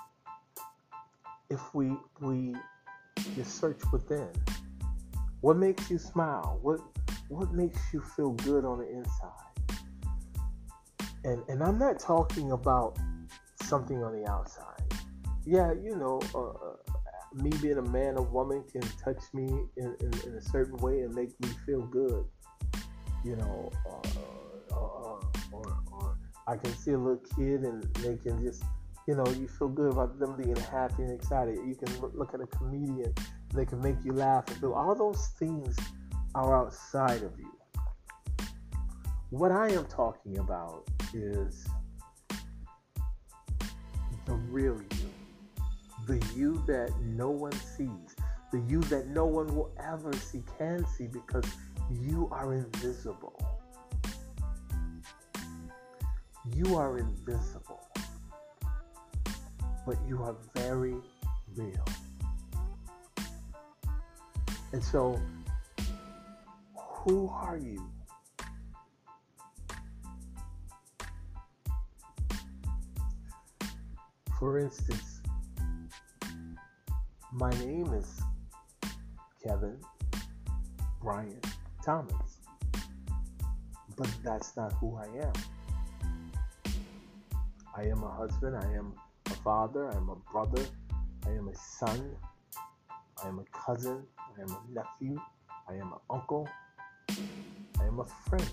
if 1.51 1.75
we 1.75 1.93
we 2.21 2.55
you 3.37 3.45
search 3.45 3.81
within. 3.93 4.29
What 5.41 5.57
makes 5.57 5.91
you 5.91 5.99
smile? 5.99 6.59
What 6.63 6.81
what 7.29 7.53
makes 7.53 7.79
you 7.93 8.01
feel 8.01 8.33
good 8.33 8.65
on 8.65 8.79
the 8.79 8.89
inside? 8.89 9.52
And 11.25 11.43
and 11.49 11.63
I'm 11.63 11.79
not 11.79 11.99
talking 11.99 12.53
about 12.53 12.99
something 13.63 14.03
on 14.03 14.13
the 14.13 14.29
outside. 14.29 14.83
Yeah, 15.45 15.73
you 15.73 15.97
know, 15.97 16.21
uh, 16.35 16.51
uh 16.51 16.77
me 17.35 17.51
being 17.63 17.79
a 17.79 17.83
man 17.83 18.17
or 18.19 18.25
woman 18.25 18.63
can 18.71 18.83
touch 19.03 19.23
me 19.33 19.49
in, 19.77 19.97
in, 20.01 20.13
in, 20.27 20.35
a 20.35 20.43
certain 20.43 20.77
way 20.79 21.01
and 21.01 21.15
make 21.15 21.31
me 21.41 21.49
feel 21.65 21.81
good. 21.81 22.25
You 23.25 23.37
know, 23.37 23.73
uh, 23.89 24.75
uh, 24.75 25.21
or, 25.53 25.79
or 25.93 26.19
I 26.47 26.57
can 26.57 26.75
see 26.77 26.91
a 26.91 26.99
little 26.99 27.23
kid 27.37 27.63
and 27.63 27.83
they 27.95 28.17
can 28.17 28.43
just 28.45 28.63
you 29.07 29.17
know, 29.17 29.27
you 29.39 29.49
feel 29.49 29.69
good 29.69 29.93
about 29.93 30.19
them 30.19 30.37
being 30.37 30.57
happy 30.57 31.03
and 31.03 31.13
excited. 31.13 31.57
You 31.67 31.75
can 31.75 31.99
look, 32.15 32.35
at 32.35 32.41
a 32.41 32.47
comedian, 32.47 33.13
and 33.17 33.53
they 33.53 33.65
can 33.65 33.81
make 33.81 33.97
you 34.05 34.13
laugh 34.13 34.45
and 34.49 34.57
feel 34.59 34.75
all 34.75 34.95
those 34.95 35.29
things 35.39 35.77
are 36.35 36.57
outside 36.57 37.23
of 37.23 37.33
you. 37.39 37.51
What 39.31 39.51
I 39.51 39.71
am 39.73 39.87
talking 39.87 40.39
about 40.39 40.89
is 41.15 41.67
the 44.27 44.35
real 44.35 44.81
you, 44.81 45.11
the 46.07 46.27
you 46.35 46.63
that 46.67 46.93
no 47.01 47.31
one 47.31 47.53
sees, 47.53 48.17
the 48.53 48.61
you 48.69 48.81
that 48.83 49.09
no 49.09 49.27
one 49.27 49.55
will 49.55 49.73
ever 49.79 50.13
see, 50.15 50.43
can 50.59 50.87
see, 50.87 51.07
because 51.07 51.45
you 51.91 52.29
are 52.33 52.55
invisible. 52.55 53.39
You 56.55 56.77
are 56.77 56.99
invisible 56.99 57.83
but 59.87 59.97
you 60.07 60.23
are 60.23 60.37
very 60.55 60.95
real. 61.55 61.85
And 64.73 64.83
so, 64.83 65.21
who 66.75 67.29
are 67.29 67.59
you? 67.59 67.92
For 74.43 74.59
instance, 74.59 75.21
my 77.31 77.51
name 77.61 77.95
is 77.95 78.21
Kevin 79.41 79.79
Bryant 81.01 81.47
Thomas, 81.85 82.39
but 83.97 84.11
that's 84.25 84.57
not 84.57 84.73
who 84.73 84.97
I 84.97 85.07
am. 85.23 85.33
I 87.77 87.83
am 87.85 88.03
a 88.03 88.11
husband, 88.11 88.57
I 88.57 88.67
am 88.73 88.95
a 89.27 89.35
father, 89.45 89.89
I 89.93 89.97
am 89.97 90.09
a 90.09 90.17
brother, 90.33 90.65
I 91.25 91.31
am 91.31 91.47
a 91.47 91.55
son, 91.55 92.11
I 93.23 93.29
am 93.29 93.39
a 93.39 93.45
cousin, 93.57 94.03
I 94.19 94.43
am 94.43 94.49
a 94.49 94.61
nephew, 94.75 95.21
I 95.69 95.75
am 95.75 95.93
an 95.93 96.01
uncle, 96.11 96.49
I 97.79 97.85
am 97.85 98.01
a 98.01 98.07
friend. 98.29 98.51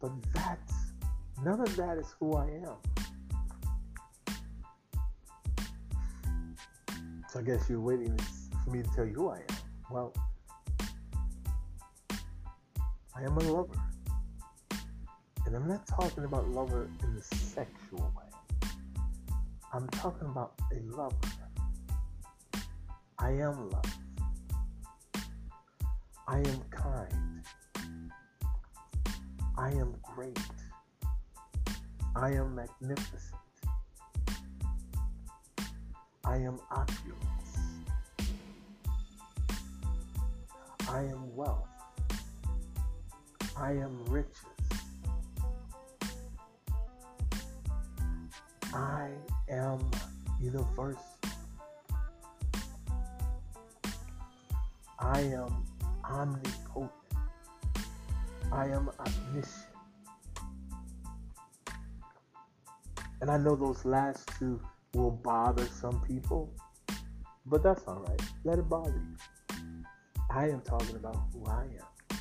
But 0.00 0.10
that's, 0.34 0.74
none 1.44 1.60
of 1.60 1.76
that 1.76 1.96
is 1.98 2.12
who 2.18 2.34
I 2.34 2.46
am. 2.46 2.97
So 7.30 7.40
I 7.40 7.42
guess 7.42 7.68
you're 7.68 7.80
waiting 7.80 8.18
for 8.64 8.70
me 8.70 8.82
to 8.82 8.88
tell 8.94 9.04
you 9.06 9.12
who 9.12 9.28
I 9.28 9.36
am. 9.36 9.56
Well, 9.90 10.14
I 13.14 13.22
am 13.22 13.36
a 13.36 13.40
lover. 13.40 13.74
And 15.44 15.54
I'm 15.54 15.68
not 15.68 15.86
talking 15.86 16.24
about 16.24 16.48
lover 16.48 16.90
in 17.02 17.14
the 17.14 17.22
sexual 17.22 18.12
way. 18.16 18.70
I'm 19.74 19.86
talking 19.88 20.28
about 20.28 20.54
a 20.72 20.80
lover. 20.96 21.16
I 23.18 23.30
am 23.32 23.68
love. 23.68 23.98
I 26.26 26.38
am 26.38 26.60
kind. 26.70 27.44
I 29.58 29.70
am 29.72 29.94
great. 30.02 30.38
I 32.16 32.30
am 32.30 32.54
magnificent. 32.54 33.37
I 36.28 36.36
am 36.36 36.58
opulence. 36.70 37.56
I 40.86 41.00
am 41.00 41.34
wealth. 41.34 41.66
I 43.56 43.72
am 43.72 44.04
riches. 44.04 44.44
I 48.74 49.08
am 49.48 49.90
universal. 50.38 51.02
I 54.98 55.20
am 55.20 55.64
omnipotent. 56.04 56.90
I 58.52 58.66
am 58.66 58.90
omniscient. 59.00 59.64
And 63.22 63.30
I 63.30 63.38
know 63.38 63.56
those 63.56 63.86
last 63.86 64.28
two 64.38 64.60
will 64.98 65.12
bother 65.12 65.64
some 65.66 66.00
people, 66.00 66.52
but 67.46 67.62
that's 67.62 67.84
all 67.86 68.04
right. 68.08 68.20
Let 68.42 68.58
it 68.58 68.68
bother 68.68 68.90
you. 68.90 69.84
I 70.28 70.48
am 70.48 70.60
talking 70.60 70.96
about 70.96 71.16
who 71.32 71.44
I 71.46 71.62
am. 71.62 72.18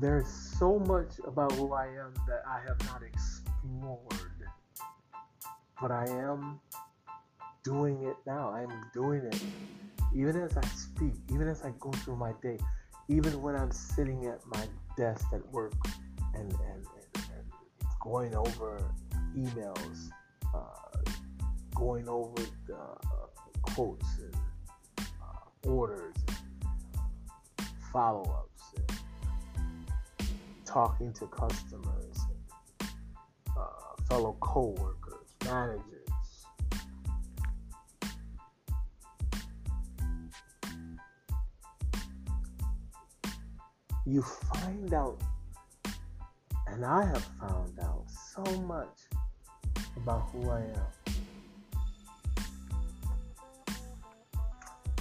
There's 0.00 0.26
so 0.26 0.80
much 0.80 1.20
about 1.24 1.52
who 1.52 1.72
I 1.72 1.86
am 1.86 2.12
that 2.26 2.42
I 2.46 2.58
have 2.66 2.84
not 2.86 3.02
explored, 3.02 4.42
but 5.80 5.92
I 5.92 6.06
am 6.08 6.58
doing 7.62 8.02
it 8.02 8.16
now. 8.26 8.50
I'm 8.50 8.90
doing 8.92 9.22
it. 9.24 9.40
Even 10.12 10.42
as 10.42 10.56
I 10.56 10.66
speak, 10.66 11.14
even 11.32 11.48
as 11.48 11.62
I 11.62 11.72
go 11.78 11.92
through 11.92 12.16
my 12.16 12.32
day, 12.42 12.58
even 13.08 13.40
when 13.42 13.54
I'm 13.54 13.70
sitting 13.70 14.26
at 14.26 14.40
my 14.46 14.64
desk 14.96 15.26
at 15.32 15.46
work 15.52 15.74
and, 16.34 16.52
and, 16.52 16.86
and, 17.14 17.16
and 17.16 17.44
going 18.00 18.34
over 18.34 18.82
emails, 19.36 20.08
uh, 20.54 21.10
going 21.74 22.08
over 22.08 22.42
the 22.66 22.76
uh, 22.76 22.96
quotes 23.62 24.18
and 24.18 24.34
uh, 24.98 25.68
orders, 25.68 26.14
follow 27.92 28.22
ups, 28.22 28.74
talking 30.64 31.12
to 31.12 31.26
customers, 31.26 32.18
and, 32.80 32.88
uh, 33.56 34.02
fellow 34.08 34.36
co 34.40 34.74
workers, 34.78 35.28
managers. 35.44 35.93
You 44.06 44.22
find 44.22 44.92
out, 44.92 45.18
and 46.66 46.84
I 46.84 47.06
have 47.06 47.24
found 47.40 47.78
out 47.80 48.04
so 48.10 48.42
much 48.62 48.98
about 49.96 50.28
who 50.30 50.50
I 50.50 50.60
am. 50.60 51.14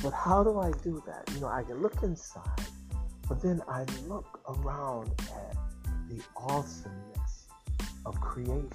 But 0.01 0.13
how 0.13 0.43
do 0.43 0.60
I 0.60 0.72
do 0.83 1.01
that? 1.05 1.29
You 1.33 1.41
know, 1.41 1.48
I 1.48 1.63
can 1.63 1.81
look 1.81 2.03
inside, 2.03 2.67
but 3.27 3.41
then 3.41 3.62
I 3.67 3.86
look 4.07 4.39
around 4.48 5.12
at 5.19 5.57
the 6.10 6.22
awesomeness 6.36 7.48
of 8.05 8.19
creation. 8.19 8.69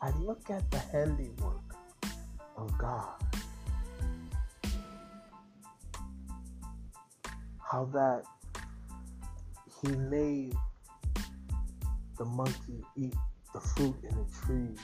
I 0.00 0.10
look 0.20 0.50
at 0.50 0.70
the 0.70 0.78
handiwork 0.78 1.74
of 2.56 2.76
God. 2.78 3.23
How 7.74 7.86
that 7.86 8.22
He 9.82 9.96
made 9.96 10.54
the 12.16 12.24
monkey 12.24 12.84
eat 12.96 13.16
the 13.52 13.58
fruit 13.58 13.96
in 14.04 14.14
the 14.14 14.26
trees, 14.46 14.78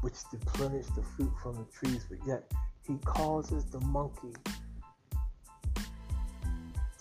which 0.00 0.14
deplenish 0.32 0.86
the 0.96 1.02
fruit 1.14 1.30
from 1.40 1.54
the 1.54 1.64
trees, 1.72 2.04
but 2.10 2.18
yet 2.26 2.50
he 2.84 2.98
causes 3.04 3.64
the 3.66 3.78
monkey 3.82 4.34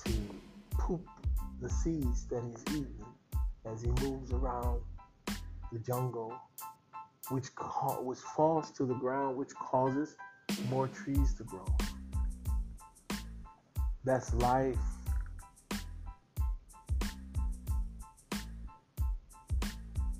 to 0.05 0.13
poop 0.73 1.07
the 1.63 1.69
seeds 1.71 2.27
that 2.27 2.43
he's 2.43 2.75
eating 2.77 3.05
as 3.65 3.81
he 3.81 3.89
moves 4.03 4.31
around 4.33 4.81
the 5.71 5.79
jungle, 5.79 6.31
which 7.31 7.55
ca- 7.55 7.99
which 8.01 8.19
falls 8.19 8.69
to 8.69 8.85
the 8.85 8.93
ground, 8.93 9.35
which 9.35 9.55
causes 9.55 10.15
more 10.69 10.87
trees 10.89 11.33
to 11.33 11.43
grow. 11.43 11.65
That's 14.09 14.33
life. 14.33 14.75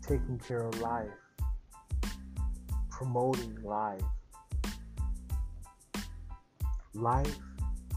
Taking 0.04 0.38
care 0.48 0.68
of 0.68 0.80
life, 0.80 1.10
promoting 2.92 3.58
life, 3.64 4.04
life, 6.94 7.36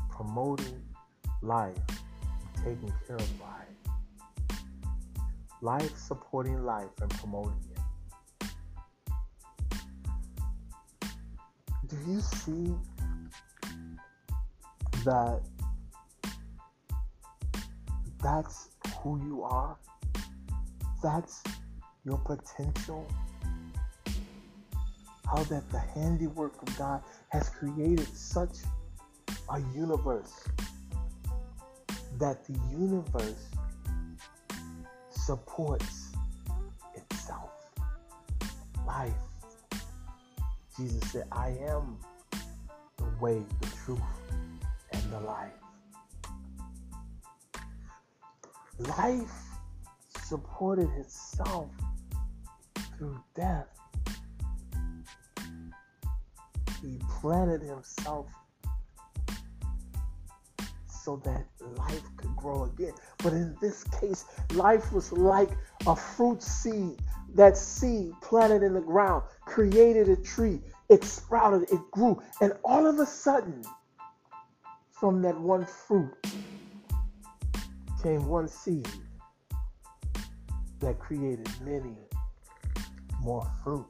promoting 0.09 0.83
life, 1.43 1.77
taking 2.65 2.95
care 3.07 3.17
of 3.17 3.31
life, 3.43 3.77
life 5.61 5.95
supporting 5.99 6.65
life 6.65 6.89
and 7.03 7.11
promoting 7.11 7.61
it. 7.71 8.49
Do 11.87 11.97
you 12.07 12.21
see 12.23 12.75
that 15.05 15.43
that's 18.23 18.69
who 19.03 19.21
you 19.25 19.43
are? 19.43 19.77
That's 21.03 21.43
your 22.05 22.19
potential? 22.19 23.07
How 25.27 25.43
that 25.45 25.69
the 25.71 25.79
handiwork 25.79 26.61
of 26.63 26.77
God 26.79 27.03
has 27.31 27.49
created 27.49 28.07
such 28.15 28.59
a 29.49 29.61
universe 29.75 30.45
that 32.19 32.45
the 32.45 32.59
universe 32.71 33.49
supports 35.11 36.13
itself. 36.95 37.51
Life. 38.87 39.13
Jesus 40.77 41.11
said, 41.11 41.27
I 41.33 41.49
am 41.67 41.99
the 42.97 43.05
way, 43.21 43.43
the 43.61 43.67
truth, 43.85 44.01
and 44.93 45.13
the 45.13 45.21
life. 45.21 45.62
Life 48.79 49.31
supported 50.25 50.89
itself 50.99 51.71
through 52.97 53.19
death. 53.35 53.69
He 56.81 56.99
planted 57.21 57.63
himself 57.63 58.29
so 60.87 61.21
that 61.25 61.45
life 61.77 62.03
could 62.17 62.35
grow 62.37 62.65
again. 62.65 62.95
But 63.19 63.35
in 63.35 63.57
this 63.61 63.85
case, 64.01 64.25
life 64.55 64.93
was 64.93 65.13
like 65.13 65.51
a 65.87 65.95
fruit 65.95 66.43
seed. 66.43 66.99
That 67.35 67.57
seed 67.57 68.13
planted 68.21 68.63
in 68.63 68.75
the 68.75 68.81
ground 68.81 69.25
created 69.45 70.09
a 70.09 70.17
tree. 70.17 70.61
It 70.89 71.05
sprouted, 71.05 71.71
it 71.71 71.81
grew, 71.91 72.21
and 72.41 72.53
all 72.65 72.87
of 72.87 72.99
a 72.99 73.07
sudden, 73.07 73.63
from 74.91 75.23
that 75.23 75.39
one 75.39 75.67
fruit 75.67 76.15
came 78.03 78.27
one 78.27 78.49
seed 78.49 78.89
that 80.81 80.99
created 80.99 81.49
many 81.65 81.95
more 83.21 83.49
fruit. 83.63 83.87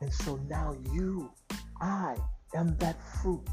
And 0.00 0.12
so 0.12 0.36
now 0.48 0.74
you, 0.92 1.30
I 1.80 2.16
am 2.54 2.74
that 2.78 2.96
fruit. 3.20 3.46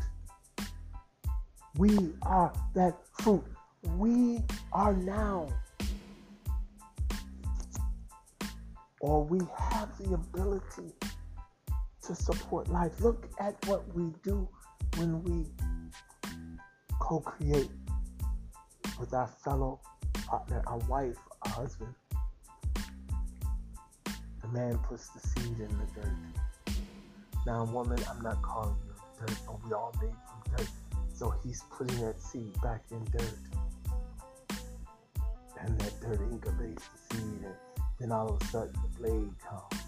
We 1.77 2.13
are 2.21 2.53
that 2.73 2.97
fruit. 3.19 3.43
We 3.97 4.41
are 4.71 4.93
now, 4.93 5.49
or 9.01 9.23
we 9.25 9.39
have 9.57 9.97
the 9.97 10.13
ability 10.13 10.93
to 12.03 12.15
support 12.15 12.69
life. 12.69 13.01
Look 13.01 13.29
at 13.39 13.55
what 13.67 13.93
we 13.93 14.13
do 14.23 14.47
when 14.97 15.23
we 15.23 15.45
co 17.01 17.19
create 17.19 17.69
with 18.99 19.13
our 19.13 19.27
fellow 19.27 19.81
partner, 20.27 20.61
our 20.67 20.77
wife, 20.87 21.17
our 21.43 21.51
husband. 21.51 21.93
The 24.41 24.47
man 24.53 24.77
puts 24.77 25.09
the 25.09 25.19
seed 25.19 25.59
in 25.59 25.67
the 25.67 26.01
dirt. 26.01 26.75
Now, 27.45 27.65
woman, 27.65 27.99
I'm 28.09 28.21
not 28.21 28.41
calling 28.43 28.75
you 28.85 28.93
dirt, 29.19 29.37
but 29.47 29.65
we 29.65 29.73
all 29.73 29.93
made 30.01 30.11
from 30.11 30.55
dirt. 30.55 30.69
So 31.13 31.33
he's 31.43 31.63
putting 31.71 31.99
that 32.05 32.21
seed 32.21 32.53
back 32.61 32.83
in 32.91 33.03
dirt. 33.05 33.39
And 35.59 35.79
that 35.79 35.99
dirt 36.01 36.19
incubates 36.31 36.83
the 36.93 37.15
seed, 37.15 37.43
and 37.43 37.55
then 37.99 38.11
all 38.11 38.29
of 38.29 38.41
a 38.41 38.45
sudden 38.45 38.73
the 38.73 38.99
blade 38.99 39.33
comes. 39.47 39.83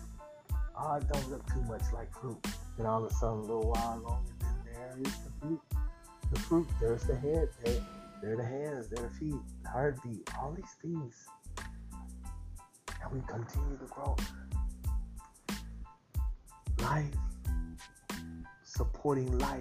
Oh, 0.78 1.00
don't 1.00 1.30
look 1.30 1.46
too 1.48 1.62
much 1.62 1.84
like 1.94 2.12
fruit. 2.20 2.44
Then 2.78 2.88
all 2.88 3.06
of 3.06 3.12
a 3.12 3.14
sudden, 3.14 3.40
a 3.40 3.42
little 3.42 3.72
while 3.72 4.02
longer, 4.04 4.32
and 4.42 4.66
then 4.66 4.74
there 4.74 4.98
is 5.06 5.18
the 5.20 5.32
fruit. 5.40 5.62
The 6.34 6.40
fruit, 6.40 6.68
there's 6.82 7.04
the 7.04 7.16
head, 7.16 7.50
there, 7.64 7.76
there 8.20 8.34
are 8.34 8.38
the 8.38 8.44
hands, 8.44 8.88
there 8.88 9.06
are 9.06 9.08
the 9.08 9.14
feet, 9.14 9.36
the 9.62 9.70
heartbeat, 9.70 10.28
all 10.42 10.52
these 10.52 10.76
things. 10.82 11.28
And 13.04 13.14
we 13.14 13.22
continue 13.28 13.78
to 13.78 13.86
grow. 13.86 14.16
Life, 16.80 17.14
supporting 18.64 19.38
life, 19.38 19.60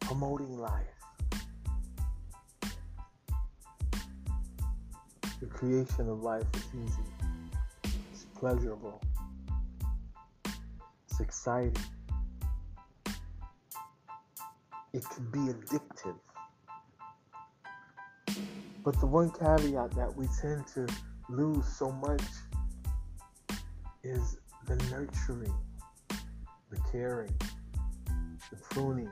promoting 0.00 0.58
life. 0.58 0.84
The 5.40 5.46
creation 5.46 6.10
of 6.10 6.22
life 6.22 6.44
is 6.54 6.64
easy. 6.84 7.94
It's 8.12 8.26
pleasurable. 8.34 9.00
It's 11.08 11.20
exciting. 11.20 11.74
It 14.94 15.04
can 15.10 15.24
be 15.32 15.52
addictive. 15.52 16.14
But 18.84 19.00
the 19.00 19.06
one 19.06 19.32
caveat 19.32 19.90
that 19.96 20.14
we 20.14 20.28
tend 20.40 20.68
to 20.68 20.86
lose 21.28 21.66
so 21.66 21.90
much 21.90 22.22
is 24.04 24.38
the 24.68 24.76
nurturing, 24.92 25.52
the 26.70 26.78
caring, 26.92 27.34
the 28.06 28.56
pruning, 28.70 29.10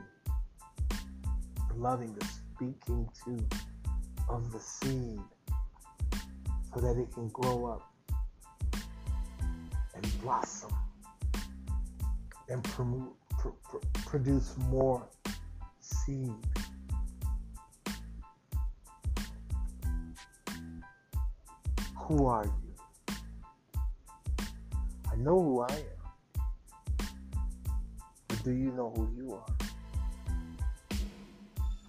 the 0.99 1.75
loving, 1.75 2.13
the 2.13 2.25
speaking 2.27 3.09
to 3.25 3.45
of 4.29 4.53
the 4.53 4.59
seed 4.61 5.19
so 6.73 6.79
that 6.79 6.97
it 6.97 7.13
can 7.13 7.27
grow 7.27 7.65
up 7.65 7.91
and 9.95 10.21
blossom 10.21 10.73
and 12.47 12.63
produce 14.05 14.55
more 14.69 15.05
seed. 15.93 16.33
Who 21.97 22.25
are 22.25 22.45
you? 22.45 23.15
I 25.11 25.15
know 25.17 25.41
who 25.41 25.61
I 25.61 25.71
am. 25.71 26.43
But 28.27 28.43
do 28.43 28.51
you 28.51 28.71
know 28.71 28.91
who 28.95 29.09
you 29.15 29.33
are? 29.33 29.53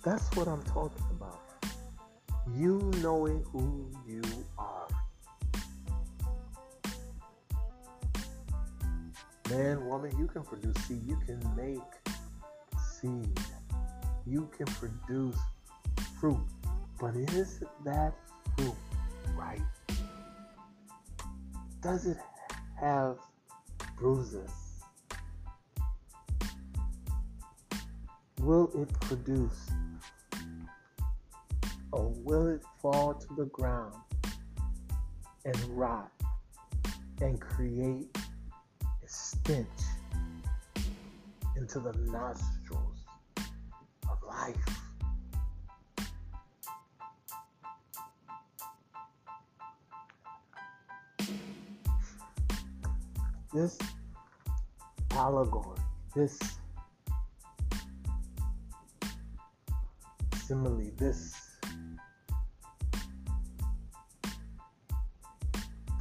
That's 0.04 0.34
what 0.36 0.46
I'm 0.46 0.62
talking 0.64 1.04
about. 1.10 1.40
You 2.54 2.90
knowing 3.02 3.42
who 3.52 3.90
you 4.06 4.22
are. 4.58 4.88
Man, 9.50 9.84
woman, 9.86 10.16
you 10.18 10.26
can 10.26 10.42
produce 10.42 10.76
seed. 10.84 11.02
You 11.06 11.18
can 11.26 11.40
make 11.56 11.80
seed. 13.00 13.40
You 14.26 14.48
can 14.56 14.66
produce 14.66 15.36
fruit. 16.18 16.40
But 16.98 17.16
is 17.16 17.62
that 17.84 18.14
fruit 18.56 18.74
right? 19.36 19.60
Does 21.82 22.06
it 22.06 22.16
have 22.80 23.18
bruises? 23.96 24.50
Will 28.40 28.70
it 28.74 28.92
produce? 29.00 29.70
Or 31.92 32.12
will 32.24 32.48
it 32.48 32.62
fall 32.80 33.14
to 33.14 33.34
the 33.36 33.46
ground 33.46 33.94
and 35.44 35.56
rot 35.68 36.10
and 37.20 37.40
create 37.40 38.16
a 38.16 39.06
stench 39.06 39.68
into 41.56 41.80
the 41.80 41.92
nostrils 42.10 42.63
life? 44.44 44.84
this 53.52 53.78
allegory, 55.12 55.78
this 56.12 56.40
simile, 60.44 60.90
this 60.98 61.36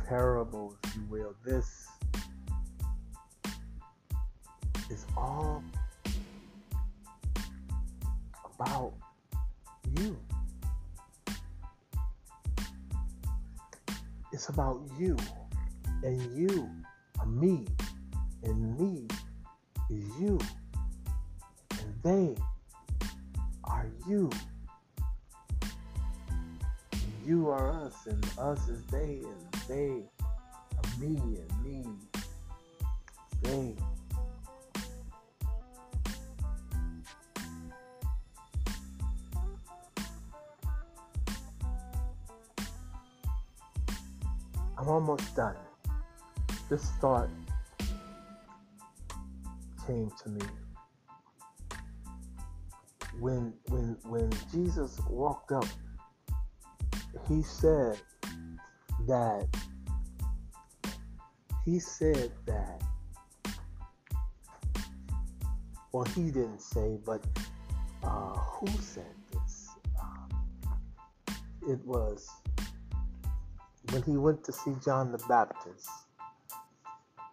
parable, 0.07 0.75
if 0.83 0.95
you 0.95 1.03
will, 1.09 1.35
this 1.45 1.87
is 4.89 5.05
all 5.15 5.63
about 8.63 8.93
you. 9.97 10.17
It's 14.31 14.49
about 14.49 14.81
you 14.97 15.17
and 16.03 16.21
you 16.35 16.69
are 17.19 17.25
me 17.25 17.65
and 18.43 18.79
me 18.79 19.07
is 19.89 20.03
you 20.19 20.39
and 21.71 21.93
they 22.03 22.35
are 23.65 23.87
you 24.07 24.29
you 27.25 27.49
are 27.49 27.71
us 27.85 28.07
and 28.07 28.25
us 28.37 28.67
is 28.69 28.83
they 28.85 29.21
and 29.23 29.53
they 29.67 30.03
are 30.41 30.99
me 30.99 31.15
and 31.17 31.52
almost 45.13 45.35
done. 45.35 45.55
This 46.69 46.89
thought 46.99 47.29
came 49.85 50.11
to 50.23 50.29
me. 50.29 50.41
When 53.19 53.53
when 53.67 53.97
when 54.05 54.31
Jesus 54.51 54.99
walked 55.07 55.51
up 55.51 55.65
he 57.27 57.43
said 57.43 58.01
that 59.07 59.47
he 61.63 61.79
said 61.79 62.31
that 62.47 62.81
well 65.91 66.05
he 66.15 66.31
didn't 66.31 66.59
say 66.61 66.97
but 67.05 67.23
uh, 68.03 68.33
who 68.33 68.67
said 68.81 69.15
this? 69.31 69.69
Uh, 69.95 71.33
it 71.69 71.79
was 71.85 72.29
when 73.93 74.01
he 74.01 74.17
went 74.17 74.43
to 74.43 74.51
see 74.51 74.73
John 74.83 75.11
the 75.11 75.23
Baptist 75.29 75.87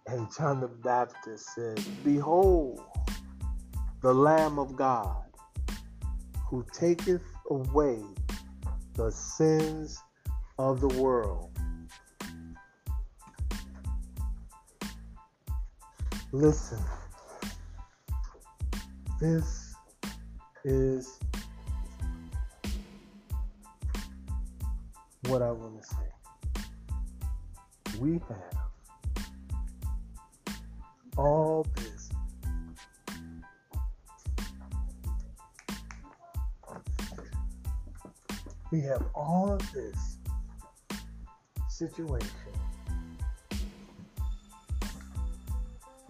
and 0.07 0.29
John 0.37 0.61
the 0.61 0.69
Baptist 0.69 1.55
said, 1.55 1.83
Behold, 2.05 2.83
the 4.03 4.13
Lamb 4.13 4.59
of 4.59 4.77
God, 4.77 5.25
who 6.49 6.67
taketh 6.75 7.23
away 7.49 8.03
the 8.95 9.11
sins 9.11 9.99
of 10.59 10.83
the 10.83 10.89
world. 10.89 11.51
Listen, 16.33 16.79
this 19.19 19.75
is 20.65 21.19
what 25.23 25.41
I 25.41 25.51
want 25.53 25.81
to 25.81 25.89
say. 25.89 26.10
We 28.01 28.13
have 28.13 28.57
all 31.19 31.67
this. 31.77 32.09
We 38.73 38.81
have 38.81 39.05
all 39.15 39.53
of 39.53 39.73
this 39.75 40.17
situation 41.69 42.31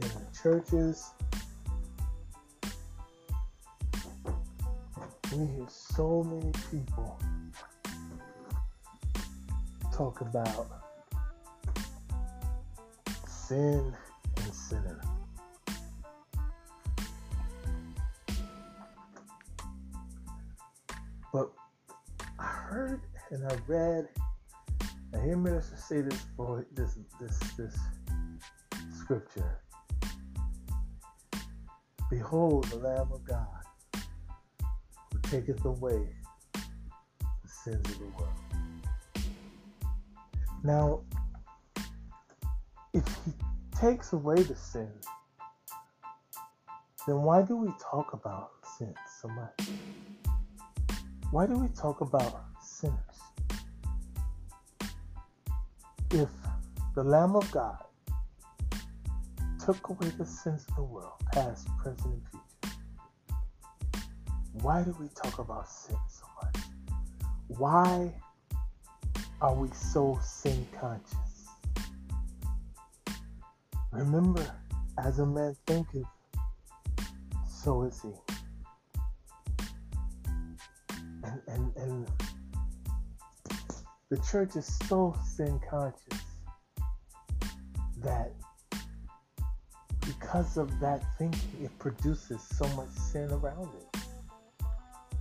in 0.00 0.08
the 0.08 0.38
churches. 0.40 1.10
We 5.32 5.44
hear 5.44 5.66
so 5.68 6.22
many 6.22 6.52
people 6.70 7.18
talk 9.92 10.20
about 10.20 10.89
sin 13.50 13.92
and 14.36 14.54
sinner. 14.54 15.00
But 21.32 21.50
I 22.38 22.44
heard 22.44 23.00
and 23.32 23.44
I 23.44 23.56
read, 23.66 24.06
I 25.12 25.20
hear 25.24 25.36
minister 25.36 25.76
say 25.76 26.00
this 26.00 26.26
for 26.36 26.64
this 26.74 26.96
this 27.20 27.40
this 27.56 27.76
scripture. 28.96 29.58
Behold 32.08 32.68
the 32.70 32.76
Lamb 32.76 33.10
of 33.12 33.24
God 33.24 34.04
who 35.12 35.18
taketh 35.22 35.64
away 35.64 36.06
the 36.52 37.48
sins 37.48 37.90
of 37.90 37.98
the 37.98 38.12
world. 38.16 38.30
Now, 40.62 41.00
if 43.00 43.18
he 43.24 43.32
takes 43.78 44.12
away 44.12 44.42
the 44.42 44.56
sin, 44.56 44.90
then 47.06 47.22
why 47.22 47.42
do 47.42 47.56
we 47.56 47.70
talk 47.80 48.12
about 48.12 48.50
sin 48.78 48.94
so 49.20 49.28
much? 49.28 49.68
Why 51.30 51.46
do 51.46 51.54
we 51.54 51.68
talk 51.68 52.00
about 52.00 52.44
sinners? 52.62 52.96
If 56.10 56.28
the 56.94 57.04
Lamb 57.04 57.36
of 57.36 57.50
God 57.52 57.78
took 59.64 59.88
away 59.88 60.08
the 60.18 60.26
sins 60.26 60.66
of 60.70 60.76
the 60.76 60.82
world, 60.82 61.12
past, 61.32 61.68
present, 61.78 62.04
and 62.04 62.22
future, 62.28 62.76
why 64.54 64.82
do 64.82 64.94
we 64.98 65.08
talk 65.08 65.38
about 65.38 65.68
sin 65.68 65.96
so 66.08 66.26
much? 66.42 66.64
Why 67.46 68.12
are 69.40 69.54
we 69.54 69.68
so 69.70 70.18
sin 70.22 70.66
conscious? 70.78 71.29
Remember, 73.92 74.46
as 74.98 75.18
a 75.18 75.26
man 75.26 75.56
thinketh, 75.66 76.04
so 77.48 77.82
is 77.82 78.00
he. 78.02 78.10
And, 81.24 81.40
and, 81.48 81.76
and 81.76 82.08
the 84.10 84.18
church 84.18 84.56
is 84.56 84.78
so 84.88 85.16
sin 85.24 85.60
conscious 85.68 86.20
that 88.02 88.32
because 90.00 90.56
of 90.56 90.80
that 90.80 91.02
thinking, 91.18 91.64
it 91.64 91.76
produces 91.78 92.40
so 92.42 92.66
much 92.76 92.88
sin 92.90 93.30
around 93.30 93.68
it. 93.74 94.00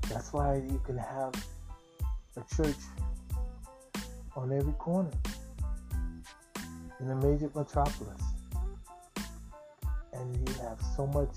That's 0.10 0.32
why 0.32 0.56
you 0.56 0.82
can 0.86 0.98
have 0.98 1.34
a 2.38 2.56
church 2.56 2.78
on 4.36 4.52
every 4.52 4.74
corner 4.74 5.12
in 7.00 7.10
a 7.10 7.16
major 7.16 7.52
metropolis. 7.56 8.29
And 10.20 10.36
you 10.36 10.56
have 10.56 10.80
so 10.96 11.08
much 11.08 11.34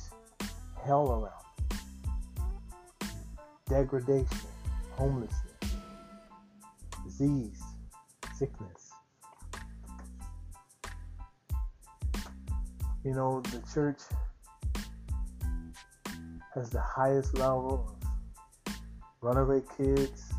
hell 0.85 1.13
around. 1.13 1.43
Degradation, 3.69 4.49
homelessness, 4.93 5.77
disease, 7.05 7.63
sickness. 8.37 8.91
You 13.05 13.15
know, 13.15 13.41
the 13.41 13.63
church 13.73 14.01
has 16.55 16.71
the 16.71 16.81
highest 16.81 17.35
level 17.35 17.97
of 18.67 18.75
runaway 19.21 19.63
kids, 19.77 20.33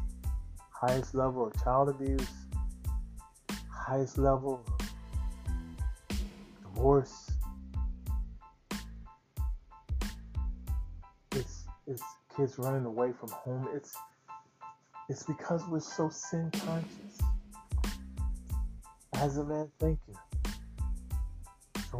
highest 0.69 1.15
level 1.15 1.47
of 1.47 1.63
child 1.63 1.89
abuse, 1.89 2.27
highest 3.69 4.17
level 4.17 4.63
of 4.65 6.17
divorce. 6.62 7.23
Kids 12.36 12.58
running 12.58 12.86
away 12.86 13.12
from 13.12 13.30
home. 13.30 13.69
It's 13.74 13.96
it's 15.10 15.24
because 15.24 15.62
we're 15.67 15.80
so 15.80 16.10
sin 16.10 16.50
conscious. 16.52 17.19
As 19.15 19.38
a 19.38 19.43
man 19.43 19.69
thinking, 19.80 20.15
if 21.76 21.93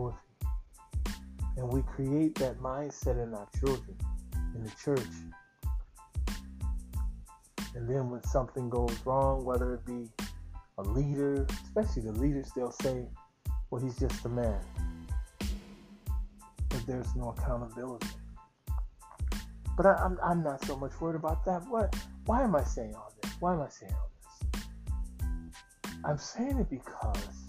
and 1.56 1.72
we 1.72 1.82
create 1.84 2.36
that 2.36 2.60
mindset 2.60 3.22
in 3.22 3.34
our 3.34 3.48
children, 3.60 3.96
in 4.56 4.64
the 4.64 4.72
church. 4.84 5.08
And 7.76 7.88
then 7.90 8.10
when 8.10 8.24
something 8.24 8.70
goes 8.70 8.96
wrong, 9.06 9.46
whether 9.46 9.76
it 9.76 9.86
be 9.86 10.10
a 10.78 10.84
leader, 10.84 11.46
especially 11.66 12.04
the 12.04 12.12
leaders, 12.14 12.52
they'll 12.56 12.72
say, 12.72 13.06
well, 13.70 13.82
he's 13.82 13.98
just 13.98 14.26
a 14.26 14.30
man. 14.30 14.60
But 16.70 16.86
there's 16.88 17.16
no 17.16 17.30
accountability. 17.38 18.08
But 19.76 19.86
I, 19.88 20.06
am 20.06 20.18
I'm, 20.24 20.38
I'm 20.38 20.44
not 20.44 20.64
so 20.66 20.76
much 20.78 21.00
worried 21.02 21.16
about 21.16 21.44
that. 21.46 21.68
What? 21.68 21.96
Why 22.26 22.44
am 22.44 22.56
I 22.56 22.64
saying 22.64 22.96
all 22.96 23.12
this? 23.22 23.32
Why 23.40 23.54
am 23.54 23.62
I 23.62 23.70
saying 23.70 23.94
all 23.94 24.10
this? 24.10 24.62
I'm 26.06 26.18
saying 26.18 26.60
it 26.60 26.70
because 26.70 27.44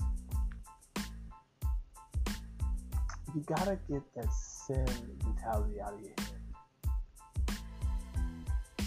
you 3.34 3.40
gotta 3.46 3.78
get 3.88 4.02
that 4.14 4.32
sin 4.32 4.86
mentality 5.24 5.80
out 5.80 5.94
of 5.94 6.00
your 6.00 6.12
head. 6.18 6.34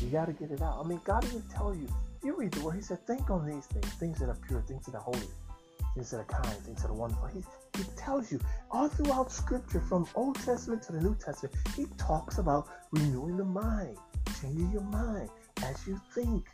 You 0.02 0.10
gotta 0.10 0.34
get 0.34 0.52
it 0.52 0.62
out. 0.62 0.84
I 0.84 0.88
mean, 0.88 1.02
God 1.04 1.26
even 1.26 1.44
tell 1.54 1.76
you. 1.76 1.88
You 2.24 2.36
read 2.36 2.52
the 2.52 2.62
word. 2.62 2.76
He 2.76 2.82
said, 2.82 3.06
"Think 3.06 3.30
on 3.30 3.46
these 3.46 3.66
things: 3.68 3.94
things 3.96 4.20
that 4.20 4.30
are 4.30 4.38
pure, 4.48 4.62
things 4.62 4.86
that 4.86 4.96
are 4.96 5.02
holy, 5.02 5.30
things 5.94 6.10
that 6.12 6.20
are 6.20 6.26
kind, 6.26 6.58
things 6.64 6.82
that 6.82 6.90
are 6.90 6.94
wonderful." 6.94 7.28
He, 7.28 7.44
he 7.78 7.84
tells 7.96 8.32
you 8.32 8.40
all 8.72 8.88
throughout 8.88 9.32
Scripture, 9.32 9.80
from 9.80 10.08
Old 10.16 10.36
Testament 10.36 10.82
to 10.84 10.94
the 10.94 11.02
New 11.02 11.16
Testament, 11.16 11.56
he 11.76 11.86
talks 11.98 12.40
about 12.40 12.68
renewing 12.92 13.38
the 13.38 13.46
mind, 13.46 13.98
changing 14.42 14.72
your 14.72 14.82
mind 14.82 15.30
as 15.64 15.86
you 15.88 16.00
think. 16.14 16.48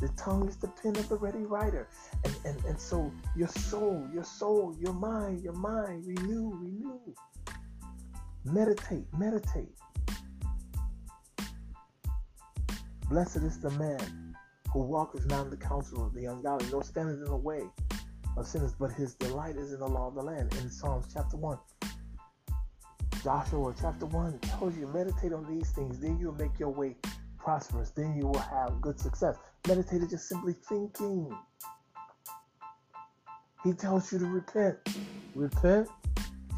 The 0.00 0.08
tongue 0.16 0.48
is 0.48 0.56
the 0.56 0.68
pen 0.68 0.96
of 0.96 1.08
the 1.08 1.16
ready 1.16 1.44
writer. 1.44 1.88
And, 2.24 2.36
and, 2.44 2.64
and 2.64 2.80
so 2.80 3.12
your 3.36 3.48
soul, 3.48 4.06
your 4.12 4.24
soul, 4.24 4.74
your 4.78 4.92
mind, 4.92 5.42
your 5.42 5.54
mind, 5.54 6.04
renew, 6.06 6.50
renew. 6.50 7.00
Meditate, 8.44 9.06
meditate. 9.16 9.74
Blessed 13.08 13.36
is 13.36 13.60
the 13.60 13.70
man 13.70 14.34
who 14.72 14.80
walketh 14.80 15.26
not 15.26 15.44
in 15.44 15.50
the 15.50 15.56
counsel 15.56 16.04
of 16.04 16.14
the 16.14 16.26
ungodly, 16.26 16.68
nor 16.70 16.82
standeth 16.82 17.18
in 17.18 17.24
the 17.24 17.36
way 17.36 17.62
of 18.36 18.46
sinners, 18.46 18.74
but 18.78 18.90
his 18.92 19.14
delight 19.14 19.56
is 19.56 19.72
in 19.72 19.80
the 19.80 19.86
law 19.86 20.08
of 20.08 20.14
the 20.14 20.22
land. 20.22 20.52
In 20.54 20.70
Psalms 20.70 21.06
chapter 21.12 21.36
1. 21.36 21.58
Joshua 23.22 23.74
chapter 23.80 24.06
1 24.06 24.38
tells 24.40 24.76
you 24.76 24.86
meditate 24.88 25.32
on 25.32 25.46
these 25.46 25.70
things, 25.70 25.98
then 25.98 26.18
you'll 26.18 26.34
make 26.34 26.58
your 26.58 26.68
way 26.68 26.94
prosperous, 27.38 27.90
then 27.90 28.14
you 28.16 28.26
will 28.26 28.38
have 28.38 28.80
good 28.80 28.98
success. 29.00 29.36
Meditate 29.66 30.02
is 30.02 30.10
just 30.10 30.28
simply 30.28 30.54
thinking. 30.68 31.30
He 33.62 33.72
tells 33.72 34.12
you 34.12 34.18
to 34.18 34.26
repent. 34.26 34.76
Repent 35.34 35.88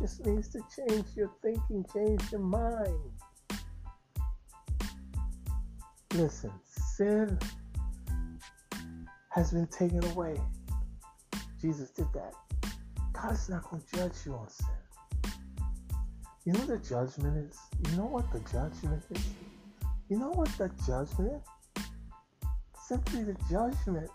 just 0.01 0.27
needs 0.27 0.49
to 0.49 0.61
change 0.77 1.07
your 1.15 1.31
thinking, 1.43 1.85
change 1.93 2.21
your 2.31 2.41
mind. 2.41 2.99
Listen, 6.15 6.51
sin 6.65 7.39
has 9.31 9.53
been 9.53 9.67
taken 9.69 10.05
away. 10.13 10.37
Jesus 11.67 11.91
did 11.91 12.07
that. 12.13 12.33
God 13.13 13.33
is 13.33 13.49
not 13.49 13.69
going 13.69 13.83
to 13.83 13.97
judge 13.97 14.13
you 14.25 14.35
on 14.35 14.49
sin. 14.49 15.33
You 16.45 16.53
know 16.53 16.61
what 16.61 16.69
the 16.69 16.89
judgment 16.89 17.51
is? 17.51 17.59
You 17.91 17.97
know 17.97 18.07
what 18.07 18.33
the 18.33 18.39
judgment 18.39 19.03
is? 19.11 19.27
You 20.09 20.19
know 20.21 20.31
what 20.31 20.49
the 20.59 20.71
judgment 20.87 21.43
is? 21.43 21.85
Simply 22.87 23.25
the 23.25 23.37
judgment 23.51 24.09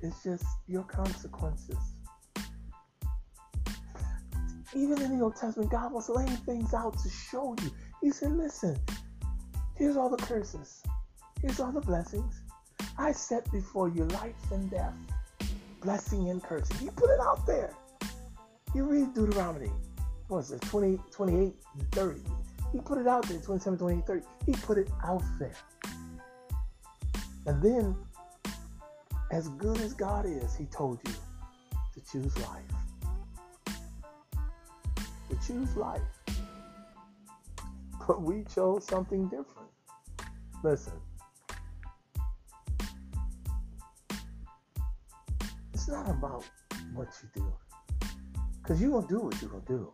is 0.00 0.14
just 0.24 0.46
your 0.66 0.84
consequences. 0.84 1.76
Even 4.74 5.02
in 5.02 5.18
the 5.18 5.24
Old 5.24 5.36
Testament, 5.36 5.70
God 5.70 5.92
was 5.92 6.08
laying 6.08 6.38
things 6.38 6.72
out 6.72 6.98
to 7.00 7.10
show 7.10 7.54
you. 7.62 7.70
He 8.00 8.12
said, 8.12 8.32
listen, 8.32 8.78
here's 9.76 9.98
all 9.98 10.08
the 10.08 10.16
curses. 10.24 10.82
Here's 11.42 11.60
all 11.60 11.70
the 11.70 11.82
blessings. 11.82 12.40
I 12.96 13.12
set 13.12 13.52
before 13.52 13.90
you 13.90 14.04
life 14.04 14.50
and 14.52 14.70
death, 14.70 14.94
blessing 15.84 16.30
and 16.30 16.42
cursing. 16.42 16.78
He 16.78 16.88
put 16.88 17.10
it 17.10 17.20
out 17.20 17.46
there. 17.46 17.72
You 18.74 18.84
read 18.84 19.14
Deuteronomy, 19.14 19.70
was 20.28 20.50
it, 20.50 20.62
20, 20.62 20.98
28, 21.12 21.54
30. 21.92 22.20
He 22.72 22.80
put 22.80 22.98
it 22.98 23.06
out 23.06 23.24
there, 23.28 23.38
27, 23.38 23.78
28, 23.78 24.06
30. 24.06 24.26
He 24.46 24.52
put 24.52 24.78
it 24.78 24.90
out 25.04 25.22
there. 25.38 25.54
And 27.46 27.62
then, 27.62 27.94
as 29.30 29.48
good 29.50 29.78
as 29.80 29.92
God 29.92 30.24
is, 30.26 30.56
He 30.56 30.64
told 30.66 30.98
you 31.06 31.14
to 31.92 32.00
choose 32.10 32.36
life. 32.38 33.76
To 35.28 35.46
choose 35.46 35.76
life. 35.76 36.00
But 38.08 38.22
we 38.22 38.44
chose 38.44 38.86
something 38.86 39.28
different. 39.28 39.70
Listen. 40.62 40.94
It's 45.86 45.92
not 45.92 46.08
about 46.08 46.46
what 46.94 47.08
you 47.22 47.28
do. 47.34 47.52
Because 48.62 48.80
you're 48.80 48.92
going 48.92 49.06
to 49.06 49.14
do 49.14 49.20
what 49.20 49.42
you're 49.42 49.50
going 49.50 49.66
to 49.66 49.68
do. 49.68 49.92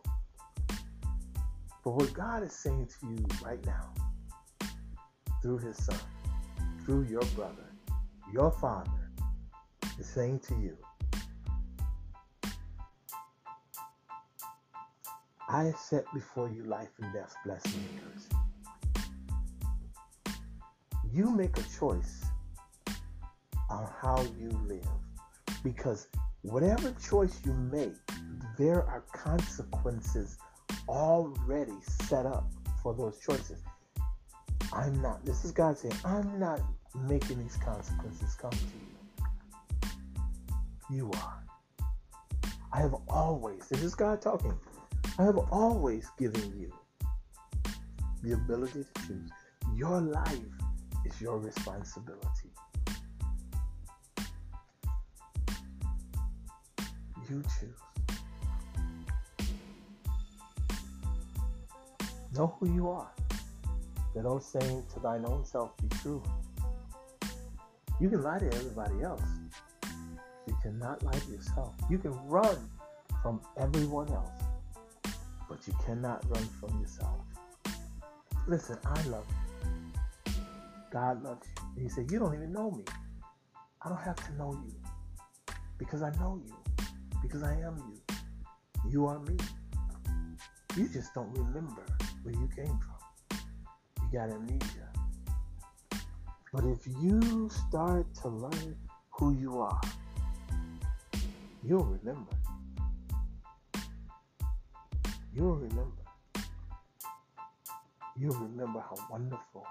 But 1.83 1.91
what 1.91 2.13
God 2.13 2.43
is 2.43 2.53
saying 2.53 2.87
to 3.01 3.07
you 3.07 3.25
right 3.43 3.59
now, 3.65 3.93
through 5.41 5.57
his 5.57 5.75
son, 5.83 5.99
through 6.85 7.07
your 7.09 7.23
brother, 7.35 7.65
your 8.31 8.51
father, 8.51 9.11
is 9.99 10.07
saying 10.07 10.39
to 10.47 10.55
you, 10.61 10.77
I 15.49 15.73
set 15.77 16.05
before 16.13 16.49
you 16.49 16.63
life 16.63 16.91
and 17.01 17.11
death, 17.13 17.35
blessing 17.43 17.83
and 17.91 17.99
cursing. 18.13 18.37
You 21.11 21.29
make 21.31 21.57
a 21.57 21.63
choice 21.77 22.23
on 23.69 23.89
how 24.01 24.25
you 24.39 24.57
live. 24.69 24.87
Because 25.63 26.07
whatever 26.41 26.93
choice 27.07 27.39
you 27.45 27.53
make, 27.53 27.93
there 28.57 28.83
are 28.83 29.03
consequences 29.13 30.37
already 30.87 31.75
set 32.07 32.25
up 32.25 32.49
for 32.81 32.93
those 32.93 33.19
choices. 33.19 33.61
I'm 34.73 35.01
not, 35.01 35.25
this 35.25 35.43
is 35.43 35.51
God 35.51 35.77
saying, 35.77 35.95
I'm 36.05 36.39
not 36.39 36.61
making 37.07 37.39
these 37.39 37.57
consequences 37.57 38.35
come 38.35 38.51
to 38.51 38.57
you. 38.57 39.27
You 40.97 41.11
are. 41.15 41.43
I 42.73 42.79
have 42.79 42.95
always, 43.09 43.67
this 43.69 43.83
is 43.83 43.95
God 43.95 44.21
talking, 44.21 44.57
I 45.19 45.23
have 45.23 45.37
always 45.51 46.09
given 46.17 46.57
you 46.59 46.71
the 48.23 48.33
ability 48.33 48.85
to 48.93 49.07
choose. 49.07 49.29
Your 49.75 49.99
life 49.99 50.39
is 51.05 51.21
your 51.21 51.39
responsibility. 51.39 52.50
You 57.31 57.41
choose. 57.43 57.79
Know 62.35 62.57
who 62.59 62.73
you 62.73 62.89
are. 62.89 63.09
that 64.13 64.23
those 64.23 64.45
saying 64.45 64.83
to 64.93 64.99
thine 64.99 65.23
own 65.25 65.45
self 65.45 65.71
be 65.77 65.87
true. 66.01 66.21
You 68.01 68.09
can 68.09 68.21
lie 68.21 68.39
to 68.39 68.47
everybody 68.47 69.01
else. 69.01 69.23
You 70.45 70.57
cannot 70.61 71.03
lie 71.03 71.13
to 71.13 71.31
yourself. 71.31 71.73
You 71.89 71.99
can 71.99 72.11
run 72.27 72.57
from 73.21 73.39
everyone 73.57 74.09
else, 74.09 74.41
but 75.47 75.65
you 75.65 75.73
cannot 75.85 76.29
run 76.29 76.43
from 76.59 76.81
yourself. 76.81 77.21
Listen, 78.45 78.77
I 78.85 79.01
love 79.03 79.25
you. 80.25 80.33
God 80.91 81.23
loves 81.23 81.47
you. 81.47 81.63
And 81.77 81.83
he 81.83 81.87
said, 81.87 82.11
You 82.11 82.19
don't 82.19 82.33
even 82.33 82.51
know 82.51 82.71
me. 82.71 82.83
I 83.81 83.87
don't 83.87 84.01
have 84.01 84.17
to 84.27 84.37
know 84.37 84.51
you 84.51 84.73
because 85.77 86.01
I 86.01 86.09
know 86.19 86.41
you, 86.45 86.53
because 87.21 87.43
I 87.43 87.53
am 87.53 87.77
you. 87.77 88.15
You 88.89 89.05
are 89.05 89.19
me. 89.19 89.37
You 90.75 90.87
just 90.87 91.13
don't 91.13 91.31
remember 91.37 91.85
where 92.23 92.33
you 92.33 92.49
came 92.55 92.79
from. 92.79 93.39
You 94.01 94.19
got 94.19 94.31
amnesia. 94.31 94.89
But 96.53 96.65
if 96.65 96.85
you 97.01 97.49
start 97.49 98.13
to 98.21 98.29
learn 98.29 98.75
who 99.11 99.33
you 99.37 99.59
are, 99.59 99.81
you'll 101.63 101.85
remember. 101.85 102.31
You'll 105.33 105.55
remember. 105.55 106.03
You'll 108.17 108.35
remember 108.35 108.81
how 108.81 108.95
wonderful 109.09 109.65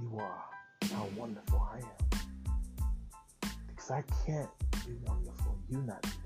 you 0.00 0.18
are, 0.18 0.44
how 0.92 1.06
wonderful 1.16 1.68
I 1.72 1.78
am. 1.78 3.50
Because 3.68 3.90
I 3.90 4.02
can't 4.24 4.48
be 4.86 4.94
wonderful, 5.06 5.58
you 5.68 5.82
not 5.82 6.02
be 6.02 6.25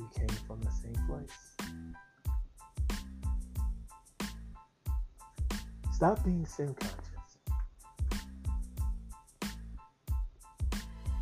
we 0.00 0.18
came 0.18 0.36
from 0.46 0.60
the 0.60 0.70
same 0.70 0.96
place. 1.06 1.56
Stop 5.92 6.24
being 6.24 6.46
sin 6.46 6.74
conscious. 6.74 7.38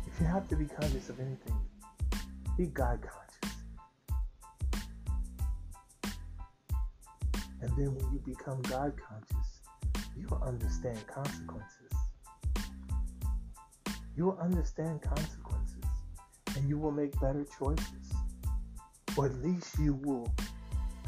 If 0.07 0.19
you 0.19 0.25
have 0.25 0.47
to 0.47 0.55
be 0.55 0.65
conscious 0.65 1.09
of 1.09 1.19
anything, 1.19 1.55
be 2.57 2.67
God 2.67 3.01
conscious. 3.01 3.55
And 7.61 7.71
then 7.77 7.93
when 7.95 8.13
you 8.13 8.21
become 8.25 8.61
God 8.61 8.93
conscious, 8.97 9.61
you 10.17 10.27
will 10.29 10.43
understand 10.43 11.05
consequences. 11.07 11.93
You 14.15 14.25
will 14.25 14.39
understand 14.39 15.01
consequences 15.01 15.83
and 16.55 16.69
you 16.69 16.77
will 16.77 16.91
make 16.91 17.11
better 17.19 17.45
choices 17.57 18.08
or 19.19 19.25
at 19.25 19.35
least 19.43 19.77
you 19.77 19.95
will 19.95 20.33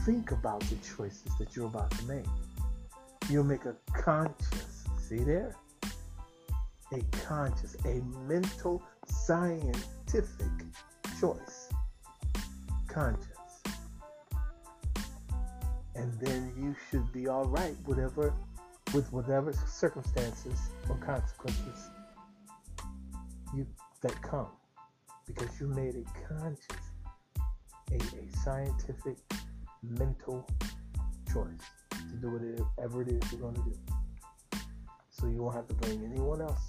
think 0.01 0.31
about 0.31 0.59
the 0.63 0.75
choices 0.75 1.31
that 1.39 1.55
you're 1.55 1.67
about 1.67 1.89
to 1.91 2.03
make. 2.03 2.25
You'll 3.29 3.45
make 3.45 3.63
a 3.63 3.73
conscious, 3.93 4.83
see 4.99 5.19
there? 5.19 5.55
A 6.91 6.99
conscious, 7.25 7.77
a 7.85 8.01
mental, 8.27 8.83
scientific 9.07 10.51
choice. 11.21 11.69
Conscious. 12.89 13.27
And 15.95 16.11
then 16.19 16.51
you 16.57 16.75
should 16.89 17.09
be 17.13 17.29
all 17.29 17.45
right, 17.45 17.77
whatever, 17.85 18.33
with 18.93 19.09
whatever 19.13 19.53
circumstances 19.53 20.59
or 20.89 20.97
consequences 20.97 21.89
you 23.55 23.65
that 24.01 24.21
come, 24.21 24.49
because 25.25 25.61
you 25.61 25.67
made 25.67 25.95
a 25.95 26.27
conscious 26.27 26.90
a, 27.91 27.95
a 27.95 28.37
scientific 28.43 29.17
mental 29.83 30.47
choice 31.31 31.47
to 31.89 32.15
do 32.21 32.31
whatever 32.31 33.01
it 33.01 33.09
is 33.09 33.31
you're 33.31 33.41
going 33.41 33.55
to 33.55 33.61
do. 33.61 33.75
So 35.09 35.27
you 35.27 35.43
won't 35.43 35.55
have 35.55 35.67
to 35.67 35.75
blame 35.75 36.03
anyone 36.03 36.41
else 36.41 36.61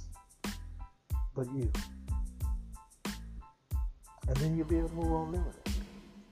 but 1.35 1.47
you. 1.55 1.71
And 4.29 4.37
then 4.37 4.57
you'll 4.57 4.67
be 4.67 4.79
able 4.79 4.89
to 4.89 4.95
move 4.95 5.13
on 5.13 5.33
live 5.33 5.47
with 5.47 5.57
it. 5.67 5.73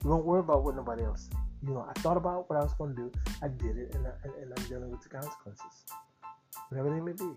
You 0.03 0.09
won't 0.09 0.25
worry 0.25 0.39
about 0.39 0.63
what 0.63 0.75
nobody 0.75 1.03
else 1.03 1.27
thinks. 1.27 1.45
You 1.63 1.73
know, 1.75 1.85
I 1.87 1.99
thought 1.99 2.17
about 2.17 2.49
what 2.49 2.57
I 2.57 2.63
was 2.63 2.73
going 2.73 2.95
to 2.95 3.01
do. 3.03 3.11
I 3.43 3.47
did 3.47 3.77
it, 3.77 3.93
and, 3.93 4.07
I, 4.07 4.11
and 4.41 4.51
I'm 4.57 4.65
dealing 4.65 4.89
with 4.89 5.01
the 5.01 5.09
consequences, 5.09 5.85
whatever 6.69 6.89
they 6.89 7.01
may 7.01 7.11
be. 7.11 7.31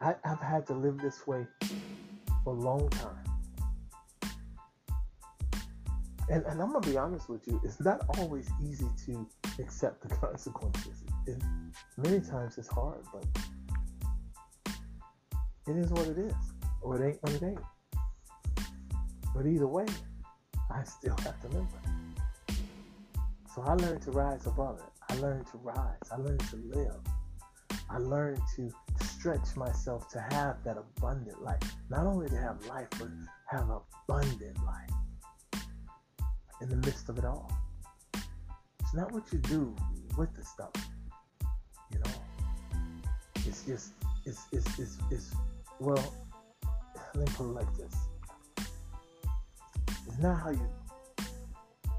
I, 0.00 0.14
I've 0.24 0.40
had 0.40 0.66
to 0.68 0.74
live 0.74 0.98
this 0.98 1.26
way 1.26 1.46
for 2.42 2.54
a 2.54 2.58
long 2.58 2.88
time. 2.88 3.23
And, 6.28 6.44
and 6.46 6.60
I'm 6.60 6.72
gonna 6.72 6.80
be 6.80 6.96
honest 6.96 7.28
with 7.28 7.46
you, 7.46 7.60
it's 7.64 7.80
not 7.80 8.04
always 8.18 8.48
easy 8.62 8.88
to 9.06 9.28
accept 9.58 10.08
the 10.08 10.14
consequences. 10.16 11.04
It, 11.26 11.42
many 11.96 12.20
times 12.20 12.56
it's 12.58 12.68
hard, 12.68 13.04
but 13.12 13.26
it 15.66 15.76
is 15.76 15.90
what 15.90 16.06
it 16.06 16.18
is, 16.18 16.34
or 16.80 17.02
it 17.02 17.06
ain't 17.06 17.22
what 17.22 17.32
it 17.32 17.42
ain't. 17.42 17.60
But 19.34 19.46
either 19.46 19.66
way, 19.66 19.86
I 20.70 20.84
still 20.84 21.16
have 21.24 21.40
to 21.42 21.48
live 21.48 21.66
with 21.72 21.84
it. 21.84 22.56
So 23.54 23.62
I 23.62 23.74
learned 23.74 24.02
to 24.02 24.10
rise 24.10 24.46
above 24.46 24.78
it. 24.78 25.12
I 25.12 25.16
learned 25.16 25.46
to 25.48 25.58
rise. 25.58 25.98
I 26.10 26.16
learned 26.16 26.40
to 26.50 26.56
live. 26.56 26.96
I 27.90 27.98
learned 27.98 28.40
to 28.56 28.70
stretch 29.02 29.56
myself 29.56 30.08
to 30.10 30.20
have 30.30 30.56
that 30.64 30.76
abundant 30.78 31.42
life. 31.42 31.60
Not 31.90 32.06
only 32.06 32.28
to 32.28 32.36
have 32.36 32.64
life, 32.66 32.88
but 32.98 33.08
have 33.50 33.68
abundant 33.70 34.56
life 34.64 34.93
in 36.64 36.70
the 36.70 36.86
midst 36.86 37.10
of 37.10 37.18
it 37.18 37.26
all. 37.26 37.52
It's 38.80 38.94
not 38.94 39.12
what 39.12 39.30
you 39.32 39.38
do 39.38 39.76
with 40.16 40.34
the 40.34 40.42
stuff, 40.42 40.72
you 41.92 41.98
know. 41.98 42.10
It's 43.46 43.64
just, 43.64 43.92
it's, 44.24 44.46
it's, 44.50 44.78
it's, 44.78 44.96
it's 45.10 45.34
well, 45.78 46.14
let 47.14 47.16
me 47.16 47.34
put 47.36 47.44
it 47.44 47.48
like 47.48 47.76
this. 47.76 47.94
It's 50.06 50.18
not 50.22 50.40
how 50.40 50.50
you. 50.50 50.68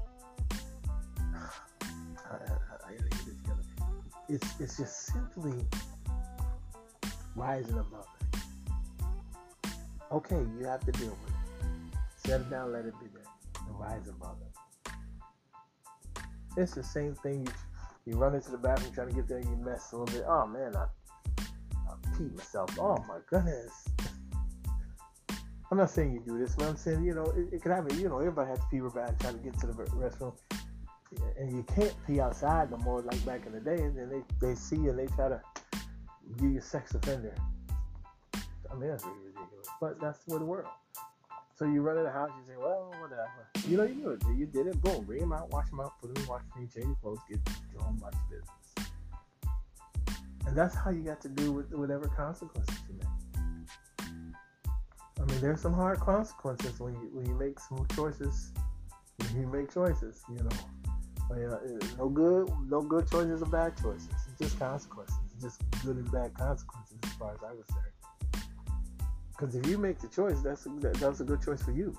I, 1.20 2.34
I, 2.34 2.34
I 2.34 2.92
gotta 2.92 3.08
get 3.08 3.10
it 3.10 3.38
together. 3.42 3.62
It's, 4.28 4.60
it's 4.60 4.76
just 4.78 5.06
simply 5.06 5.64
rising 7.36 7.78
above 7.78 8.08
it. 8.20 8.38
Okay, 10.10 10.44
you 10.58 10.66
have 10.66 10.84
to 10.86 10.92
deal 10.92 11.16
with 11.22 11.30
it. 11.30 11.98
Set 12.26 12.40
it 12.40 12.50
down, 12.50 12.72
let 12.72 12.84
it 12.84 12.94
be 12.98 13.06
there, 13.14 13.22
and 13.68 13.78
rise 13.78 14.08
above 14.08 14.38
it. 14.42 14.55
It's 16.56 16.74
the 16.74 16.82
same 16.82 17.14
thing. 17.14 17.46
You, 17.46 17.52
you 18.12 18.16
run 18.16 18.34
into 18.34 18.50
the 18.50 18.58
bathroom 18.58 18.92
trying 18.94 19.08
to 19.08 19.14
get 19.14 19.28
there, 19.28 19.38
and 19.38 19.48
you 19.48 19.56
mess 19.56 19.92
a 19.92 19.96
little 19.96 20.14
bit. 20.14 20.24
Oh 20.26 20.46
man, 20.46 20.74
I, 20.76 20.86
I 21.38 22.16
peed 22.16 22.34
myself. 22.36 22.70
Oh 22.78 22.96
my 23.08 23.18
goodness. 23.28 23.88
I'm 25.70 25.78
not 25.78 25.90
saying 25.90 26.12
you 26.12 26.20
do 26.20 26.38
this, 26.38 26.54
but 26.54 26.66
I'm 26.66 26.76
saying 26.76 27.04
you 27.04 27.14
know 27.14 27.24
it, 27.24 27.54
it 27.54 27.62
could 27.62 27.72
happen. 27.72 27.98
You 27.98 28.08
know, 28.08 28.18
everybody 28.18 28.50
has 28.50 28.60
to 28.60 28.66
pee 28.70 28.80
bad 28.94 29.18
trying 29.20 29.38
to 29.38 29.42
get 29.42 29.58
to 29.60 29.66
the 29.66 29.72
restroom, 29.72 30.34
and 31.38 31.56
you 31.56 31.64
can't 31.64 31.94
pee 32.06 32.20
outside 32.20 32.70
no 32.70 32.76
more 32.78 33.02
like 33.02 33.24
back 33.26 33.46
in 33.46 33.52
the 33.52 33.60
day. 33.60 33.82
And 33.82 33.96
then 33.96 34.08
they 34.08 34.48
they 34.48 34.54
see 34.54 34.76
you 34.76 34.90
and 34.90 34.98
they 34.98 35.06
try 35.06 35.28
to 35.28 35.40
give 36.38 36.50
you 36.52 36.58
a 36.58 36.62
sex 36.62 36.94
offender. 36.94 37.34
I 38.70 38.74
mean 38.74 38.90
that's 38.90 39.04
really 39.04 39.26
ridiculous, 39.26 39.68
but 39.80 40.00
that's 40.00 40.24
the 40.24 40.34
way 40.34 40.38
the 40.38 40.44
world. 40.44 40.68
So 41.56 41.64
you 41.64 41.80
run 41.80 41.96
in 41.96 42.04
the 42.04 42.10
house, 42.10 42.30
you 42.38 42.44
say, 42.46 42.58
well, 42.58 42.92
whatever. 43.00 43.48
You 43.66 43.78
know, 43.78 43.84
you 43.84 43.94
do 43.94 44.10
it. 44.10 44.22
You 44.36 44.44
did 44.44 44.66
it. 44.66 44.82
Boom. 44.82 45.04
Bring 45.04 45.20
them 45.20 45.32
out, 45.32 45.50
wash 45.50 45.70
them 45.70 45.80
out, 45.80 45.98
put 46.00 46.14
them 46.14 46.22
in 46.22 46.28
wash 46.28 46.42
machine, 46.54 46.68
change 46.68 46.96
clothes, 47.00 47.18
get 47.30 47.40
your 47.72 47.80
about 47.80 48.12
your 48.30 48.40
business. 48.40 48.90
And 50.46 50.54
that's 50.54 50.74
how 50.74 50.90
you 50.90 51.02
got 51.02 51.22
to 51.22 51.30
do 51.30 51.52
with 51.52 51.72
whatever 51.72 52.08
consequences 52.08 52.76
you 52.88 52.96
make. 52.98 53.08
I 55.18 55.24
mean, 55.24 55.40
there's 55.40 55.62
some 55.62 55.72
hard 55.72 55.98
consequences 55.98 56.78
when 56.78 56.92
you 56.94 57.08
when 57.12 57.26
you 57.26 57.34
make 57.34 57.58
some 57.58 57.86
choices. 57.96 58.52
When 59.16 59.40
you 59.40 59.46
make 59.48 59.72
choices, 59.72 60.22
you 60.28 60.36
know. 60.36 60.56
You 61.30 61.48
know, 61.48 61.60
no 61.98 62.08
good, 62.08 62.48
no 62.68 62.82
good 62.82 63.10
choices 63.10 63.42
or 63.42 63.46
bad 63.46 63.76
choices. 63.82 64.08
It's 64.12 64.38
just 64.38 64.58
consequences. 64.60 65.16
It's 65.34 65.42
just 65.42 65.60
good 65.84 65.96
and 65.96 66.12
bad 66.12 66.34
consequences 66.34 66.98
as 67.02 67.12
far 67.14 67.32
as 67.32 67.38
I'm 67.42 67.56
concerned. 67.56 67.95
Because 69.36 69.54
if 69.54 69.66
you 69.66 69.76
make 69.76 69.98
the 69.98 70.08
choice, 70.08 70.40
that's 70.40 70.66
a, 70.66 70.70
that's 70.98 71.20
a 71.20 71.24
good 71.24 71.42
choice 71.42 71.62
for 71.62 71.72
you. 71.72 71.96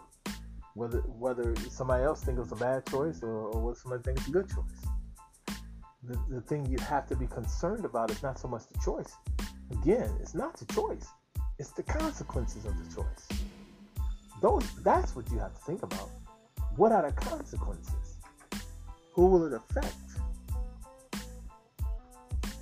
Whether 0.73 0.99
whether 1.01 1.55
somebody 1.69 2.03
else 2.03 2.23
thinks 2.23 2.41
it's 2.41 2.51
a 2.51 2.55
bad 2.55 2.85
choice 2.88 3.21
or, 3.21 3.29
or 3.29 3.61
whether 3.61 3.79
somebody 3.79 4.03
thinks 4.03 4.21
it's 4.21 4.29
a 4.29 4.31
good 4.31 4.49
choice. 4.49 5.55
The, 6.03 6.19
the 6.29 6.41
thing 6.41 6.65
you 6.67 6.77
have 6.79 7.07
to 7.07 7.15
be 7.15 7.27
concerned 7.27 7.85
about 7.85 8.11
is 8.11 8.21
not 8.23 8.39
so 8.39 8.47
much 8.47 8.63
the 8.71 8.79
choice. 8.79 9.13
Again, 9.71 10.09
it's 10.21 10.33
not 10.33 10.55
the 10.57 10.65
choice. 10.73 11.07
It's 11.59 11.71
the 11.71 11.83
consequences 11.83 12.65
of 12.65 12.73
the 12.77 12.95
choice. 12.95 13.27
Those 14.41 14.63
that's 14.83 15.15
what 15.15 15.29
you 15.31 15.39
have 15.39 15.53
to 15.53 15.61
think 15.61 15.83
about. 15.83 16.09
What 16.75 16.91
are 16.91 17.09
the 17.09 17.13
consequences? 17.13 18.17
Who 19.13 19.25
will 19.27 19.45
it 19.45 19.53
affect? 19.53 19.95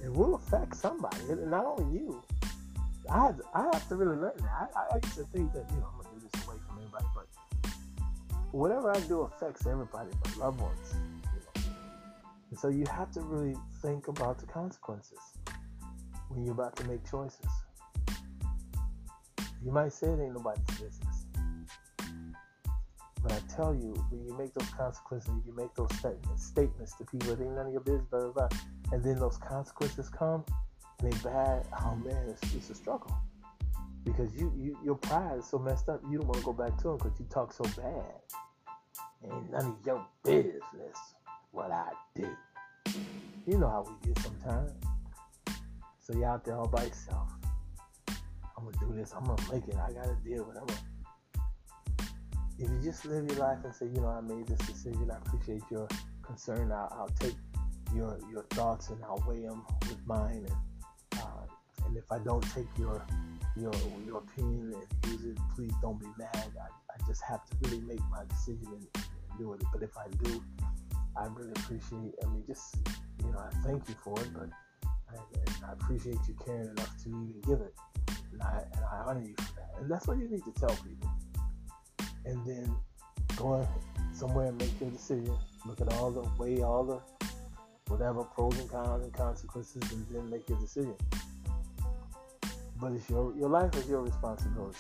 It 0.04 0.12
will 0.12 0.36
affect 0.36 0.76
somebody, 0.76 1.18
not 1.46 1.66
only 1.66 2.00
you, 2.00 2.24
I 3.10 3.26
have, 3.26 3.42
I 3.54 3.64
have 3.74 3.88
to 3.90 3.96
really 3.96 4.18
learn 4.18 4.38
that. 4.38 4.72
I, 4.76 4.96
I 4.96 5.00
used 5.04 5.18
to 5.18 5.24
think 5.26 5.54
that 5.54 5.66
you 5.70 5.78
know 5.78 5.90
I'm 5.94 6.04
gonna 6.04 6.16
do 6.16 6.28
this 6.32 6.46
away 6.46 6.56
from 6.68 6.78
everybody, 6.78 7.06
but 7.14 7.72
whatever 8.52 8.96
I 8.96 9.00
do 9.02 9.22
affects 9.22 9.66
everybody, 9.68 10.10
my 10.26 10.46
loved 10.46 10.62
ones. 10.62 10.94
You 10.94 11.64
know. 11.64 11.74
And 12.52 12.60
so 12.60 12.70
you 12.70 12.86
have 12.92 13.12
to 13.12 13.22
really 13.22 13.56
think 13.82 14.08
about 14.08 14.40
the 14.40 14.48
consequences 14.48 15.20
when 16.30 16.44
you're 16.44 16.54
about 16.54 16.76
to 16.78 16.88
make 16.88 17.10
choices. 17.10 17.46
You 19.64 19.72
might 19.72 19.94
say 19.94 20.08
it 20.08 20.20
ain't 20.20 20.34
nobody's 20.34 20.64
business. 20.80 21.26
But 23.22 23.32
I 23.32 23.40
tell 23.56 23.74
you, 23.74 23.94
when 24.12 24.24
you 24.24 24.38
make 24.38 24.54
those 24.54 24.70
consequences, 24.70 25.32
you 25.48 25.56
make 25.56 25.74
those 25.74 25.92
statements, 25.98 26.46
statements 26.46 26.94
to 26.98 27.06
people, 27.06 27.32
it 27.32 27.42
ain't 27.42 27.56
none 27.56 27.66
of 27.68 27.72
your 27.72 27.82
business, 27.82 28.06
blah, 28.12 28.20
blah, 28.30 28.48
blah. 28.48 28.60
And 28.92 29.04
then 29.04 29.18
those 29.18 29.38
consequences 29.38 30.10
come 30.10 30.46
they 31.00 31.10
bad. 31.24 31.66
Oh 31.82 31.96
man, 32.04 32.30
it's, 32.30 32.56
it's 32.56 32.70
a 32.70 32.76
struggle. 32.76 33.16
Because 34.04 34.36
you, 34.36 34.54
you 34.56 34.78
your 34.84 34.96
pride 34.96 35.40
is 35.40 35.48
so 35.48 35.58
messed 35.58 35.90
up, 35.90 36.02
you 36.10 36.20
don't 36.20 36.28
want 36.28 36.40
to 36.40 36.46
go 36.46 36.54
back 36.54 36.78
to 36.78 36.90
them 36.90 36.98
because 36.98 37.20
you 37.20 37.26
talk 37.30 37.54
so 37.54 37.64
bad. 37.82 38.22
Ain't 39.24 39.52
none 39.52 39.66
of 39.66 39.76
your 39.86 40.06
business 40.24 40.98
what 41.52 41.72
I 41.72 41.90
do. 42.14 42.28
You 43.48 43.58
know 43.58 43.70
how 43.70 43.86
we 43.88 44.08
get 44.08 44.20
sometimes. 44.20 44.72
So 46.00 46.14
you're 46.14 46.26
out 46.26 46.46
there 46.46 46.58
all 46.58 46.68
by 46.68 46.84
yourself. 46.84 47.30
I'm 48.58 48.66
gonna 48.66 48.78
do 48.80 48.94
this. 48.96 49.14
I'm 49.16 49.26
gonna 49.26 49.42
make 49.52 49.68
it. 49.68 49.76
I 49.76 49.92
gotta 49.92 50.18
deal 50.24 50.46
with 50.46 50.58
it. 50.58 50.82
If 52.58 52.70
you 52.70 52.80
just 52.84 53.06
live 53.06 53.28
your 53.28 53.38
life 53.38 53.60
and 53.64 53.74
say, 53.74 53.88
you 53.88 54.02
know, 54.02 54.08
I 54.08 54.22
made 54.22 54.48
this 54.48 54.60
decision. 54.60 55.10
I 55.12 55.18
appreciate 55.18 55.64
your 55.70 55.88
concern. 56.22 56.72
I'll, 56.72 56.90
I'll 56.92 57.12
take 57.20 57.36
your 57.94 58.18
your 58.32 58.44
thoughts 58.52 58.90
and 58.90 59.04
I'll 59.04 59.24
weigh 59.28 59.42
them 59.42 59.64
with 59.82 60.06
mine. 60.06 60.46
And 60.48 60.56
and 61.96 62.04
if 62.04 62.12
I 62.12 62.20
don't 62.20 62.42
take 62.54 62.68
your 62.78 63.06
your 63.56 63.72
your 64.06 64.18
opinion 64.18 64.74
and 64.74 65.12
use 65.12 65.24
it, 65.24 65.38
please 65.56 65.72
don't 65.82 66.00
be 66.00 66.08
mad. 66.18 66.30
I, 66.36 66.68
I 66.68 67.08
just 67.08 67.22
have 67.24 67.46
to 67.46 67.56
really 67.62 67.82
make 67.82 68.02
my 68.12 68.26
decision 68.28 68.68
and, 68.68 68.88
and 68.96 69.40
do 69.40 69.54
it. 69.54 69.64
But 69.72 69.82
if 69.82 69.98
I 69.98 70.08
do, 70.24 70.44
I 71.16 71.28
really 71.28 71.52
appreciate. 71.52 72.14
I 72.22 72.28
mean, 72.28 72.44
just 72.48 72.76
you 73.24 73.32
know, 73.32 73.40
I 73.40 73.50
thank 73.66 73.88
you 73.88 73.96
for 74.04 74.20
it, 74.20 74.30
but 74.34 74.50
I, 74.84 75.70
I 75.70 75.72
appreciate 75.72 76.18
you 76.28 76.36
caring 76.46 76.70
enough 76.70 77.02
to 77.04 77.10
even 77.10 77.42
give 77.48 77.62
it, 77.62 77.74
and 78.34 78.42
I 78.42 78.64
and 78.74 78.84
I 78.92 78.98
honor 79.08 79.24
you 79.24 79.36
for 79.38 79.56
that. 79.56 79.82
And 79.82 79.90
that's 79.90 80.06
what 80.06 80.18
you 80.18 80.28
need 80.28 80.44
to 80.44 80.52
tell 80.60 80.76
people. 80.76 81.10
And 82.26 82.46
then 82.46 82.76
go 83.38 83.66
somewhere 84.14 84.48
and 84.48 84.58
make 84.58 84.82
your 84.82 84.90
decision. 84.90 85.34
Look 85.66 85.80
at 85.80 85.94
all 85.94 86.12
the 86.12 86.28
weigh 86.38 86.62
all 86.62 86.84
the 86.84 87.00
whatever 87.88 88.24
pros 88.24 88.60
and 88.60 88.70
cons 88.70 89.04
and 89.04 89.14
consequences, 89.14 89.94
and 89.94 90.06
then 90.12 90.30
make 90.30 90.50
your 90.50 90.60
decision. 90.60 90.96
But 92.80 92.92
it's 92.92 93.10
your 93.10 93.34
your 93.36 93.50
life 93.50 93.76
is 93.76 93.88
your 93.88 94.02
responsibility. 94.02 94.78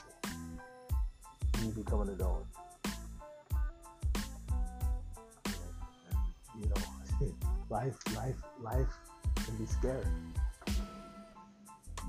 You 1.63 1.71
become 1.71 2.01
an 2.01 2.09
adult. 2.09 2.45
You 6.59 6.67
know, 6.67 7.27
life, 7.69 7.97
life, 8.15 8.35
life 8.61 8.93
can 9.35 9.55
be 9.57 9.65
scary. 9.65 10.05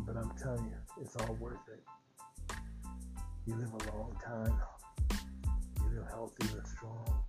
But 0.06 0.16
I'm 0.16 0.30
telling 0.42 0.64
you, 0.64 1.02
it's 1.02 1.16
all 1.16 1.34
worth 1.40 1.56
it. 1.72 1.82
You 3.46 3.54
live 3.54 3.72
a 3.72 3.96
long 3.96 4.16
time. 4.24 4.54
You 5.80 5.98
live 5.98 6.08
healthy 6.08 6.48
and 6.52 6.66
strong. 6.66 7.24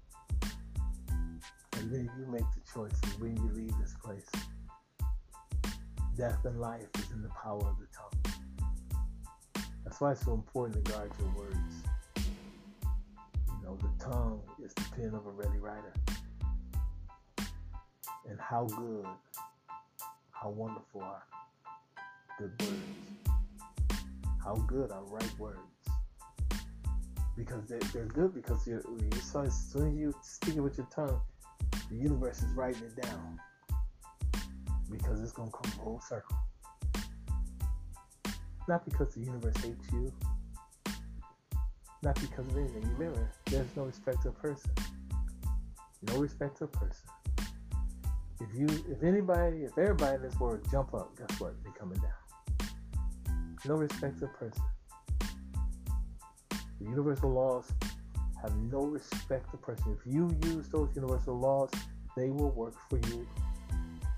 And 1.74 1.92
then 1.92 2.10
you 2.18 2.26
make 2.32 2.42
the 2.42 2.62
choices 2.74 3.20
when 3.20 3.38
you 3.38 3.52
leave 3.54 3.74
this 3.80 3.96
place. 4.04 4.30
Death 6.18 6.44
and 6.46 6.60
life 6.60 6.88
is 6.98 7.12
in 7.12 7.22
the 7.22 7.30
power 7.30 7.62
of 7.62 7.78
the 7.80 7.88
tongue. 7.96 8.27
That's 9.88 10.02
why 10.02 10.12
it's 10.12 10.26
so 10.26 10.34
important 10.34 10.84
to 10.84 10.92
guard 10.92 11.10
your 11.18 11.30
words. 11.30 11.56
You 12.18 13.64
know, 13.64 13.78
the 13.78 14.04
tongue 14.04 14.42
is 14.62 14.74
the 14.74 14.84
pen 14.94 15.14
of 15.14 15.26
a 15.26 15.30
ready 15.30 15.60
writer. 15.60 15.94
And 18.30 18.38
how 18.38 18.66
good, 18.66 19.06
how 20.32 20.50
wonderful 20.50 21.04
are 21.04 21.24
good 22.38 22.52
words. 22.60 23.40
How 24.44 24.56
good 24.56 24.92
are 24.92 25.06
right 25.06 25.40
words. 25.40 25.62
Because 27.38 27.66
they're, 27.70 27.80
they're 27.94 28.08
good 28.08 28.36
because 28.36 28.68
you're, 28.68 28.82
you 28.82 29.10
so 29.22 29.44
as 29.44 29.56
soon 29.56 29.94
as 29.94 29.96
you 29.96 30.14
speak 30.22 30.58
it 30.58 30.60
with 30.60 30.78
your 30.78 30.88
tongue, 30.94 31.22
the 31.90 31.96
universe 31.96 32.40
is 32.40 32.52
writing 32.56 32.84
it 32.84 33.02
down. 33.02 33.40
Because 34.92 35.22
it's 35.22 35.32
going 35.32 35.50
to 35.50 35.58
come 35.58 35.72
full 35.82 36.02
circle. 36.02 36.36
Not 38.68 38.86
because 38.86 39.14
the 39.14 39.22
universe 39.22 39.56
hates 39.58 39.92
you. 39.92 40.12
Not 42.04 42.16
because 42.16 42.48
of 42.48 42.58
anything. 42.58 42.84
Remember, 42.98 43.32
there's 43.46 43.76
no 43.76 43.84
respect 43.84 44.22
to 44.24 44.30
a 44.30 44.34
person. 44.34 44.72
No 46.04 46.18
respect 46.18 46.58
to 46.58 46.66
a 46.66 46.68
person. 46.68 47.08
If 48.40 48.54
you, 48.54 48.68
if 48.90 49.04
anybody, 49.04 49.64
if 49.64 49.78
everybody 49.78 50.16
in 50.16 50.22
this 50.22 50.40
world 50.40 50.66
jump 50.70 50.94
up, 50.94 51.18
guess 51.18 51.40
what? 51.40 51.56
They're 51.64 51.74
coming 51.74 52.00
down. 52.00 52.70
No 53.66 53.76
respect 53.76 54.20
to 54.20 54.26
a 54.26 54.28
person. 54.28 54.64
The 56.80 56.86
universal 56.86 57.32
laws 57.32 57.72
have 58.42 58.56
no 58.58 58.82
respect 58.82 59.50
to 59.52 59.58
person. 59.58 59.98
If 60.00 60.12
you 60.14 60.30
use 60.44 60.70
those 60.70 60.90
universal 60.96 61.40
laws, 61.40 61.72
they 62.16 62.30
will 62.30 62.52
work 62.52 62.76
for 62.90 62.98
you, 63.10 63.28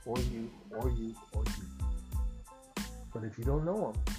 or 0.05 0.17
you, 0.33 0.51
or 0.71 0.89
you, 0.89 1.15
or 1.33 1.43
you. 1.45 2.83
But 3.13 3.23
if 3.23 3.37
you 3.37 3.45
don't 3.45 3.63
know 3.63 3.93
them, 3.93 4.18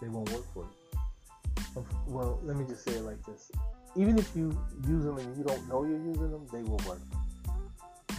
they 0.00 0.08
won't 0.08 0.30
work 0.32 0.44
for 0.54 0.64
you. 0.64 1.84
Well, 2.06 2.40
let 2.42 2.56
me 2.56 2.64
just 2.64 2.84
say 2.84 2.92
it 2.92 3.02
like 3.02 3.24
this: 3.24 3.50
even 3.96 4.18
if 4.18 4.34
you 4.34 4.56
use 4.86 5.04
them 5.04 5.18
and 5.18 5.36
you 5.36 5.44
don't 5.44 5.68
know 5.68 5.84
you're 5.84 5.98
using 5.98 6.30
them, 6.30 6.46
they 6.52 6.62
will 6.62 6.80
work. 6.86 7.00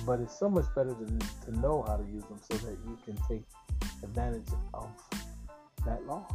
But 0.06 0.22
it's 0.22 0.38
so 0.38 0.50
much 0.50 0.66
better 0.76 0.94
to, 0.94 1.06
to 1.46 1.60
know 1.60 1.84
how 1.88 1.98
to 1.98 2.04
use 2.04 2.24
them 2.26 2.40
so 2.50 2.58
that 2.58 2.78
you 2.86 2.98
can 3.06 3.18
take 3.28 3.44
advantage 4.04 4.48
of 4.74 4.90
that 5.86 6.06
law. 6.06 6.26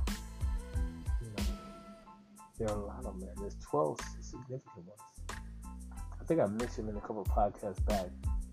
You 1.21 1.29
know, 1.37 1.45
there 2.59 2.69
are 2.69 2.79
a 2.79 2.85
lot 2.87 3.05
of 3.05 3.21
them. 3.21 3.31
There's 3.39 3.57
12 3.71 3.99
significant 4.21 4.87
ones. 4.87 5.01
I 6.25 6.25
think 6.27 6.41
I 6.41 6.47
mentioned 6.47 6.89
in 6.89 6.97
a 6.97 7.01
couple 7.01 7.25
podcasts 7.25 7.85
back. 7.87 8.07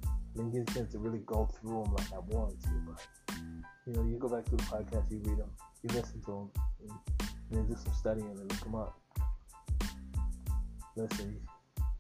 I 0.06 0.10
didn't 0.36 0.52
get 0.52 0.70
a 0.70 0.74
chance 0.74 0.92
to 0.94 1.00
really 1.00 1.20
go 1.26 1.46
through 1.46 1.84
them 1.84 1.94
like 1.96 2.14
I 2.14 2.20
wanted 2.20 2.62
to, 2.64 2.70
but 2.86 3.08
you 3.88 3.94
know, 3.94 4.04
you 4.04 4.18
go 4.18 4.30
back 4.30 4.46
through 4.46 4.58
the 4.58 4.64
podcast, 4.64 5.10
you 5.12 5.20
read 5.20 5.38
them, 5.38 5.50
you 5.84 5.90
listen 5.94 6.22
to 6.22 6.32
them, 6.32 6.52
and, 6.82 6.92
and 7.20 7.60
then 7.60 7.68
do 7.68 7.76
some 7.76 7.94
studying 7.94 8.28
and 8.28 8.40
look 8.40 8.60
them 8.62 8.76
up. 8.76 9.00
Listen, 10.96 11.40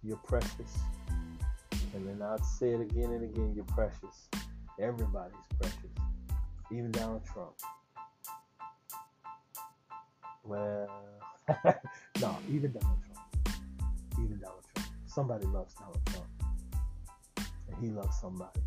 you're 0.04 0.18
precious. 0.18 0.80
And 1.94 2.08
then 2.08 2.22
I'll 2.22 2.42
say 2.42 2.70
it 2.70 2.82
again 2.82 3.12
and 3.12 3.24
again, 3.24 3.54
you're 3.56 3.66
precious. 3.66 4.30
Everybody's 4.80 5.36
precious. 5.60 5.92
Even 6.72 6.92
Donald 6.92 7.24
Trump. 7.26 7.52
Well, 10.44 10.88
no, 12.22 12.38
even 12.50 12.72
Donald 12.72 13.00
Trump. 13.04 13.58
Even 14.24 14.39
Donald 14.39 14.64
Trump. 14.74 14.89
Somebody 15.06 15.46
loves 15.48 15.74
Donald 15.76 16.02
Trump. 16.06 16.28
And 17.68 17.86
he 17.86 17.92
loves 17.92 18.20
somebody. 18.20 18.60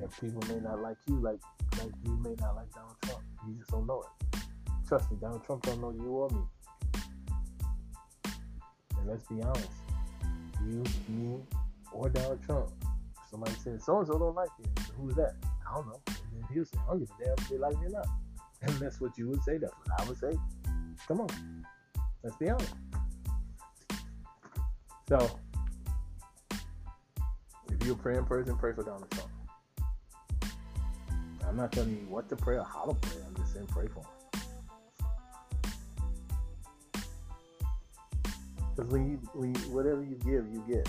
Yeah, 0.00 0.06
people 0.20 0.42
may 0.48 0.60
not 0.60 0.80
like 0.80 0.96
you 1.06 1.16
like 1.20 1.40
like 1.78 1.92
you 2.04 2.16
may 2.22 2.34
not 2.40 2.56
like 2.56 2.72
Donald 2.72 2.96
Trump. 3.02 3.22
You 3.46 3.54
just 3.54 3.70
don't 3.70 3.86
know 3.86 4.02
it. 4.02 4.40
Trust 4.88 5.10
me, 5.10 5.18
Donald 5.20 5.44
Trump 5.44 5.62
don't 5.62 5.80
know 5.80 5.90
you 5.90 6.08
or 6.08 6.28
me. 6.30 6.40
And 8.98 9.08
let's 9.08 9.26
be 9.26 9.42
honest, 9.42 9.68
you, 10.66 10.82
me, 11.08 11.38
or 11.92 12.08
Donald 12.08 12.42
Trump. 12.42 12.70
Somebody 13.30 13.54
says 13.54 13.84
so 13.84 13.98
and 13.98 14.06
so 14.06 14.18
don't 14.18 14.34
like 14.34 14.48
you. 14.58 14.84
Who's 14.96 15.14
that? 15.16 15.34
I 15.68 15.74
don't 15.74 15.86
know. 15.86 16.00
And 16.06 16.16
then 16.32 16.44
he'll 16.52 16.64
I 16.82 16.90
don't 16.90 16.98
give 17.00 17.10
a 17.20 17.24
damn 17.24 17.34
if 17.38 17.48
they 17.48 17.58
like 17.58 17.78
me 17.80 17.86
or 17.86 17.90
not. 17.90 18.06
And 18.62 18.72
that's 18.74 19.00
what 19.00 19.16
you 19.18 19.28
would 19.28 19.42
say. 19.42 19.58
That's 19.58 19.72
what 19.72 20.00
I 20.00 20.08
would 20.08 20.18
say. 20.18 20.38
Come 21.08 21.20
on. 21.20 21.64
Let's 22.22 22.36
be 22.36 22.48
honest. 22.48 22.74
So, 25.08 25.38
if 27.70 27.84
you're 27.84 27.94
a 27.94 27.98
praying 27.98 28.24
person, 28.24 28.56
pray 28.56 28.72
for 28.72 28.82
Donald 28.82 29.10
Trump. 29.10 29.23
I'm 31.48 31.56
not 31.56 31.72
telling 31.72 31.90
you 31.90 32.06
what 32.08 32.28
to 32.30 32.36
pray 32.36 32.56
or 32.56 32.64
how 32.64 32.84
to 32.84 32.94
pray. 32.94 33.22
I'm 33.26 33.34
just 33.36 33.52
saying 33.52 33.66
pray 33.66 33.86
for 33.86 34.00
him. 34.00 34.06
Because 38.74 38.90
when 38.90 39.10
you, 39.10 39.20
when 39.34 39.54
you, 39.54 39.60
whatever 39.70 40.02
you 40.02 40.16
give, 40.24 40.46
you 40.52 40.64
get. 40.68 40.88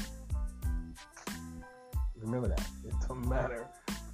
Remember 2.17 2.47
that. 2.47 2.67
It 2.83 2.93
doesn't 3.01 3.29
matter 3.29 3.67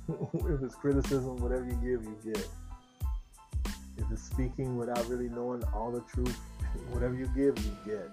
if 0.09 0.61
it's 0.61 0.75
criticism, 0.75 1.37
whatever 1.37 1.65
you 1.65 1.73
give, 1.75 2.03
you 2.03 2.17
get. 2.23 2.47
If 3.97 4.11
it's 4.11 4.23
speaking 4.23 4.77
without 4.77 5.07
really 5.07 5.29
knowing 5.29 5.63
all 5.73 5.91
the 5.91 6.01
truth, 6.01 6.37
whatever 6.91 7.15
you 7.15 7.27
give, 7.27 7.57
you 7.63 7.77
get. 7.85 8.09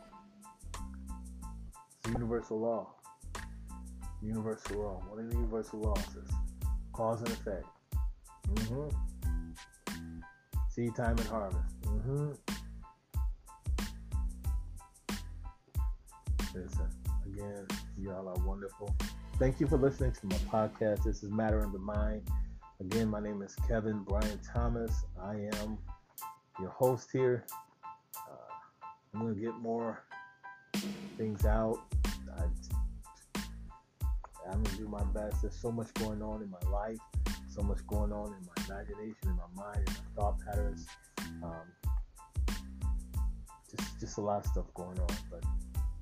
It's 2.04 2.12
universal 2.12 2.60
law. 2.60 2.88
Universal 4.22 4.78
law. 4.78 5.02
What 5.08 5.24
is 5.24 5.32
universal 5.32 5.80
law 5.80 5.94
says? 6.12 6.30
Cause 6.92 7.20
and 7.20 7.30
effect. 7.30 7.66
Mm-hmm. 8.54 8.88
Seed 10.70 10.94
time 10.94 11.16
and 11.18 11.28
harvest. 11.28 11.80
Mm-hmm. 11.82 12.30
Listen, 16.54 16.88
again, 17.26 17.66
y'all 17.98 18.28
are 18.28 18.46
wonderful. 18.46 18.94
Thank 19.38 19.60
you 19.60 19.66
for 19.66 19.76
listening 19.76 20.12
to 20.12 20.26
my 20.26 20.36
podcast. 20.50 21.04
This 21.04 21.22
is 21.22 21.30
Matter 21.30 21.62
Under 21.62 21.78
Mind. 21.78 22.22
Again, 22.80 23.08
my 23.08 23.20
name 23.20 23.42
is 23.42 23.54
Kevin 23.68 24.02
Brian 24.04 24.40
Thomas. 24.54 24.92
I 25.20 25.34
am 25.60 25.78
your 26.58 26.70
host 26.70 27.10
here. 27.12 27.44
Uh, 28.16 28.54
I'm 29.14 29.20
going 29.20 29.34
to 29.34 29.40
get 29.40 29.54
more 29.54 30.04
things 31.16 31.44
out. 31.44 31.78
I, 32.36 32.44
I'm 34.46 34.62
going 34.62 34.64
to 34.64 34.76
do 34.76 34.88
my 34.88 35.04
best. 35.04 35.42
There's 35.42 35.54
so 35.54 35.70
much 35.70 35.92
going 35.94 36.22
on 36.22 36.42
in 36.42 36.50
my 36.50 36.70
life, 36.70 36.98
so 37.58 37.66
much 37.66 37.84
going 37.86 38.12
on 38.12 38.34
in 38.34 38.46
my 38.46 38.74
imagination, 38.74 39.16
in 39.24 39.36
my 39.36 39.64
mind, 39.64 39.88
in 39.88 39.94
my 39.94 40.22
thought 40.22 40.38
patterns. 40.46 40.86
Um, 41.42 42.54
just, 43.70 44.00
just 44.00 44.18
a 44.18 44.20
lot 44.20 44.44
of 44.44 44.46
stuff 44.46 44.66
going 44.74 44.98
on. 44.98 45.16
But 45.30 45.42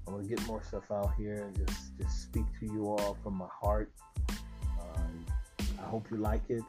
I'm 0.06 0.14
gonna 0.14 0.28
get 0.28 0.44
more 0.46 0.62
stuff 0.62 0.90
out 0.90 1.14
here 1.16 1.44
and 1.46 1.66
just, 1.66 1.96
just 1.98 2.22
speak 2.24 2.44
to 2.60 2.66
you 2.66 2.86
all 2.86 3.16
from 3.22 3.34
my 3.34 3.48
heart. 3.50 3.90
Um, 4.80 5.26
I 5.80 5.84
hope 5.84 6.10
you 6.10 6.18
like 6.18 6.42
it. 6.48 6.62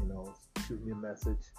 You 0.00 0.08
know, 0.08 0.34
shoot 0.66 0.84
me 0.84 0.92
a 0.92 0.96
message, 0.96 1.52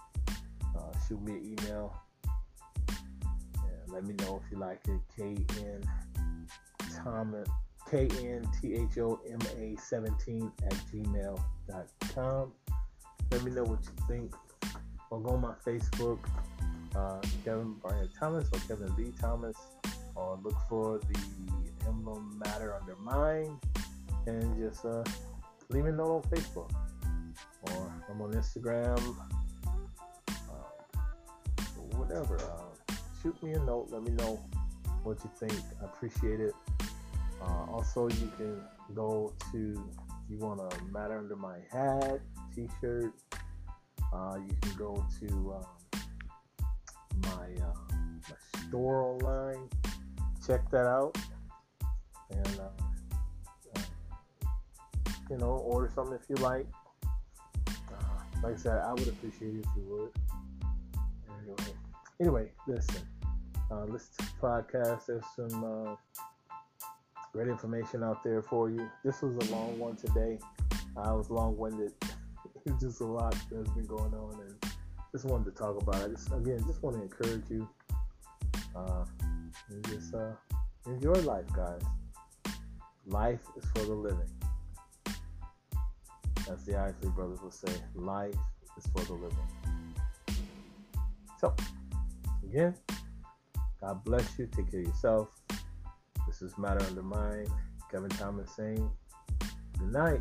uh, 0.76 0.92
shoot 1.08 1.22
me 1.22 1.34
an 1.34 1.58
email, 1.60 1.96
and 2.28 3.94
let 3.94 4.06
me 4.06 4.16
know 4.16 4.42
if 4.44 4.52
you 4.52 4.58
like 4.58 4.82
it. 4.88 5.00
KN 5.16 5.84
Thomas 7.04 7.48
K 7.94 8.10
N 8.26 8.50
T 8.60 8.74
H 8.74 8.98
O 8.98 9.20
M 9.30 9.38
A 9.60 9.76
17 9.80 10.52
at 10.66 10.74
gmail.com. 10.91 12.52
Let 13.32 13.44
me 13.44 13.52
know 13.52 13.64
what 13.66 13.80
you 13.84 13.91
think. 14.08 14.34
Or 15.12 15.22
go 15.22 15.30
on 15.36 15.41
my 15.41 15.54
Facebook, 15.64 16.18
uh, 16.96 17.22
Kevin 17.46 17.76
Brian 17.84 18.10
Thomas 18.20 18.50
or 18.52 18.60
Kevin 18.68 18.91
B. 18.98 19.14
Thomas, 19.22 19.56
or 20.16 20.39
look 20.41 20.56
for 20.68 21.00
the 21.08 21.20
emblem 21.86 22.41
Matter 22.44 22.74
Under 22.74 22.96
Mind 22.96 23.60
and 24.26 24.58
just 24.58 24.84
uh, 24.86 25.04
leave 25.70 25.84
me 25.84 25.91
a 25.91 25.94
note 25.94 26.16
on 26.16 26.22
Facebook 26.24 26.72
or 27.62 27.94
I'm 28.10 28.22
on 28.24 28.34
Instagram, 28.34 29.16
uh, 30.50 30.54
whatever. 31.91 32.38
Uh, 32.38 32.96
shoot 33.22 33.41
me 33.44 33.52
a 33.52 33.60
note. 33.60 33.89
Let 33.91 34.02
me 34.02 34.14
know 34.14 34.44
what 35.04 35.20
you 35.24 35.30
think. 35.39 35.62
I 35.80 35.86
appreciate 35.86 36.39
it. 36.39 36.56
Uh, 37.44 37.72
also, 37.72 38.08
you 38.08 38.32
can 38.38 38.62
go 38.96 39.34
to 39.52 39.91
you 40.30 40.38
want 40.38 40.60
a 40.60 40.84
Matter 40.91 41.18
Under 41.18 41.36
Mind 41.36 41.64
hat 41.72 42.22
T-shirt. 42.56 43.14
Uh, 44.14 44.38
you 44.48 44.56
can 44.62 44.76
go 44.78 45.06
to 45.20 45.56
um, 45.56 46.02
my, 47.24 47.64
uh, 47.64 47.96
my 48.30 48.68
store 48.68 49.04
online. 49.04 49.70
Check 50.46 50.70
that 50.72 50.86
out, 50.86 51.18
and 52.30 52.60
uh, 52.60 53.80
you 55.30 55.38
know, 55.38 55.58
order 55.66 55.91
something 55.94 56.18
if 56.22 56.30
you 56.30 56.36
like. 56.44 56.68
like 58.44 58.54
I 58.54 58.58
said, 58.58 58.80
I 58.80 58.91
would 58.91 59.08
appreciate 59.08 59.56
it 59.56 59.60
if 59.60 59.76
you 59.76 59.84
would. 59.89 60.12
Anyway, 61.39 61.74
anyway, 62.20 62.52
listen. 62.68 63.02
Uh, 63.72 63.86
listen 63.86 64.10
to 64.18 64.26
the 64.26 64.48
podcast. 64.48 65.06
There's 65.08 65.24
some 65.36 65.64
uh, 65.64 65.96
great 67.34 67.48
information 67.48 68.04
out 68.04 68.24
there 68.24 68.44
for 68.44 68.70
you. 68.70 68.88
This 69.04 69.22
was 69.24 69.50
a 69.50 69.52
long 69.52 69.80
one 69.80 69.96
today. 69.96 70.38
I 70.96 71.12
was 71.12 71.32
long-winded. 71.32 71.92
it's 72.66 72.82
just 72.82 73.02
a 73.02 73.06
lot 73.06 73.36
that's 73.52 73.70
been 73.72 73.88
going 73.88 74.14
on, 74.14 74.40
and 74.40 74.72
just 75.12 75.26
wanted 75.26 75.46
to 75.46 75.52
talk 75.52 75.82
about 75.82 75.96
it. 76.04 76.12
Just 76.12 76.32
again, 76.32 76.64
just 76.68 76.84
want 76.84 76.96
to 76.96 77.02
encourage 77.02 77.50
you, 77.50 77.68
uh, 78.76 79.06
and 79.70 79.84
just 79.88 80.14
uh, 80.14 80.34
enjoy 80.86 81.14
life, 81.22 81.46
guys. 81.56 81.82
Life 83.08 83.42
is 83.58 83.66
for 83.74 83.80
the 83.80 83.94
living. 83.94 84.30
As 86.52 86.64
the 86.66 86.78
Isley 86.78 87.10
brothers 87.10 87.40
would 87.42 87.54
say, 87.54 87.74
life 87.96 88.36
is 88.78 88.86
for 88.96 89.04
the 89.06 89.14
living. 89.14 89.38
So, 91.40 91.56
again, 92.44 92.76
God 93.82 94.04
bless 94.04 94.38
you. 94.38 94.48
Take 94.56 94.70
care 94.72 94.82
of 94.82 94.88
yourself. 94.88 95.30
This 96.34 96.52
is 96.52 96.58
Matter 96.58 96.84
Under 96.88 97.04
Mind. 97.04 97.48
Kevin 97.92 98.10
Thomas 98.10 98.50
saying 98.56 98.90
good 99.78 99.92
night. 99.92 100.20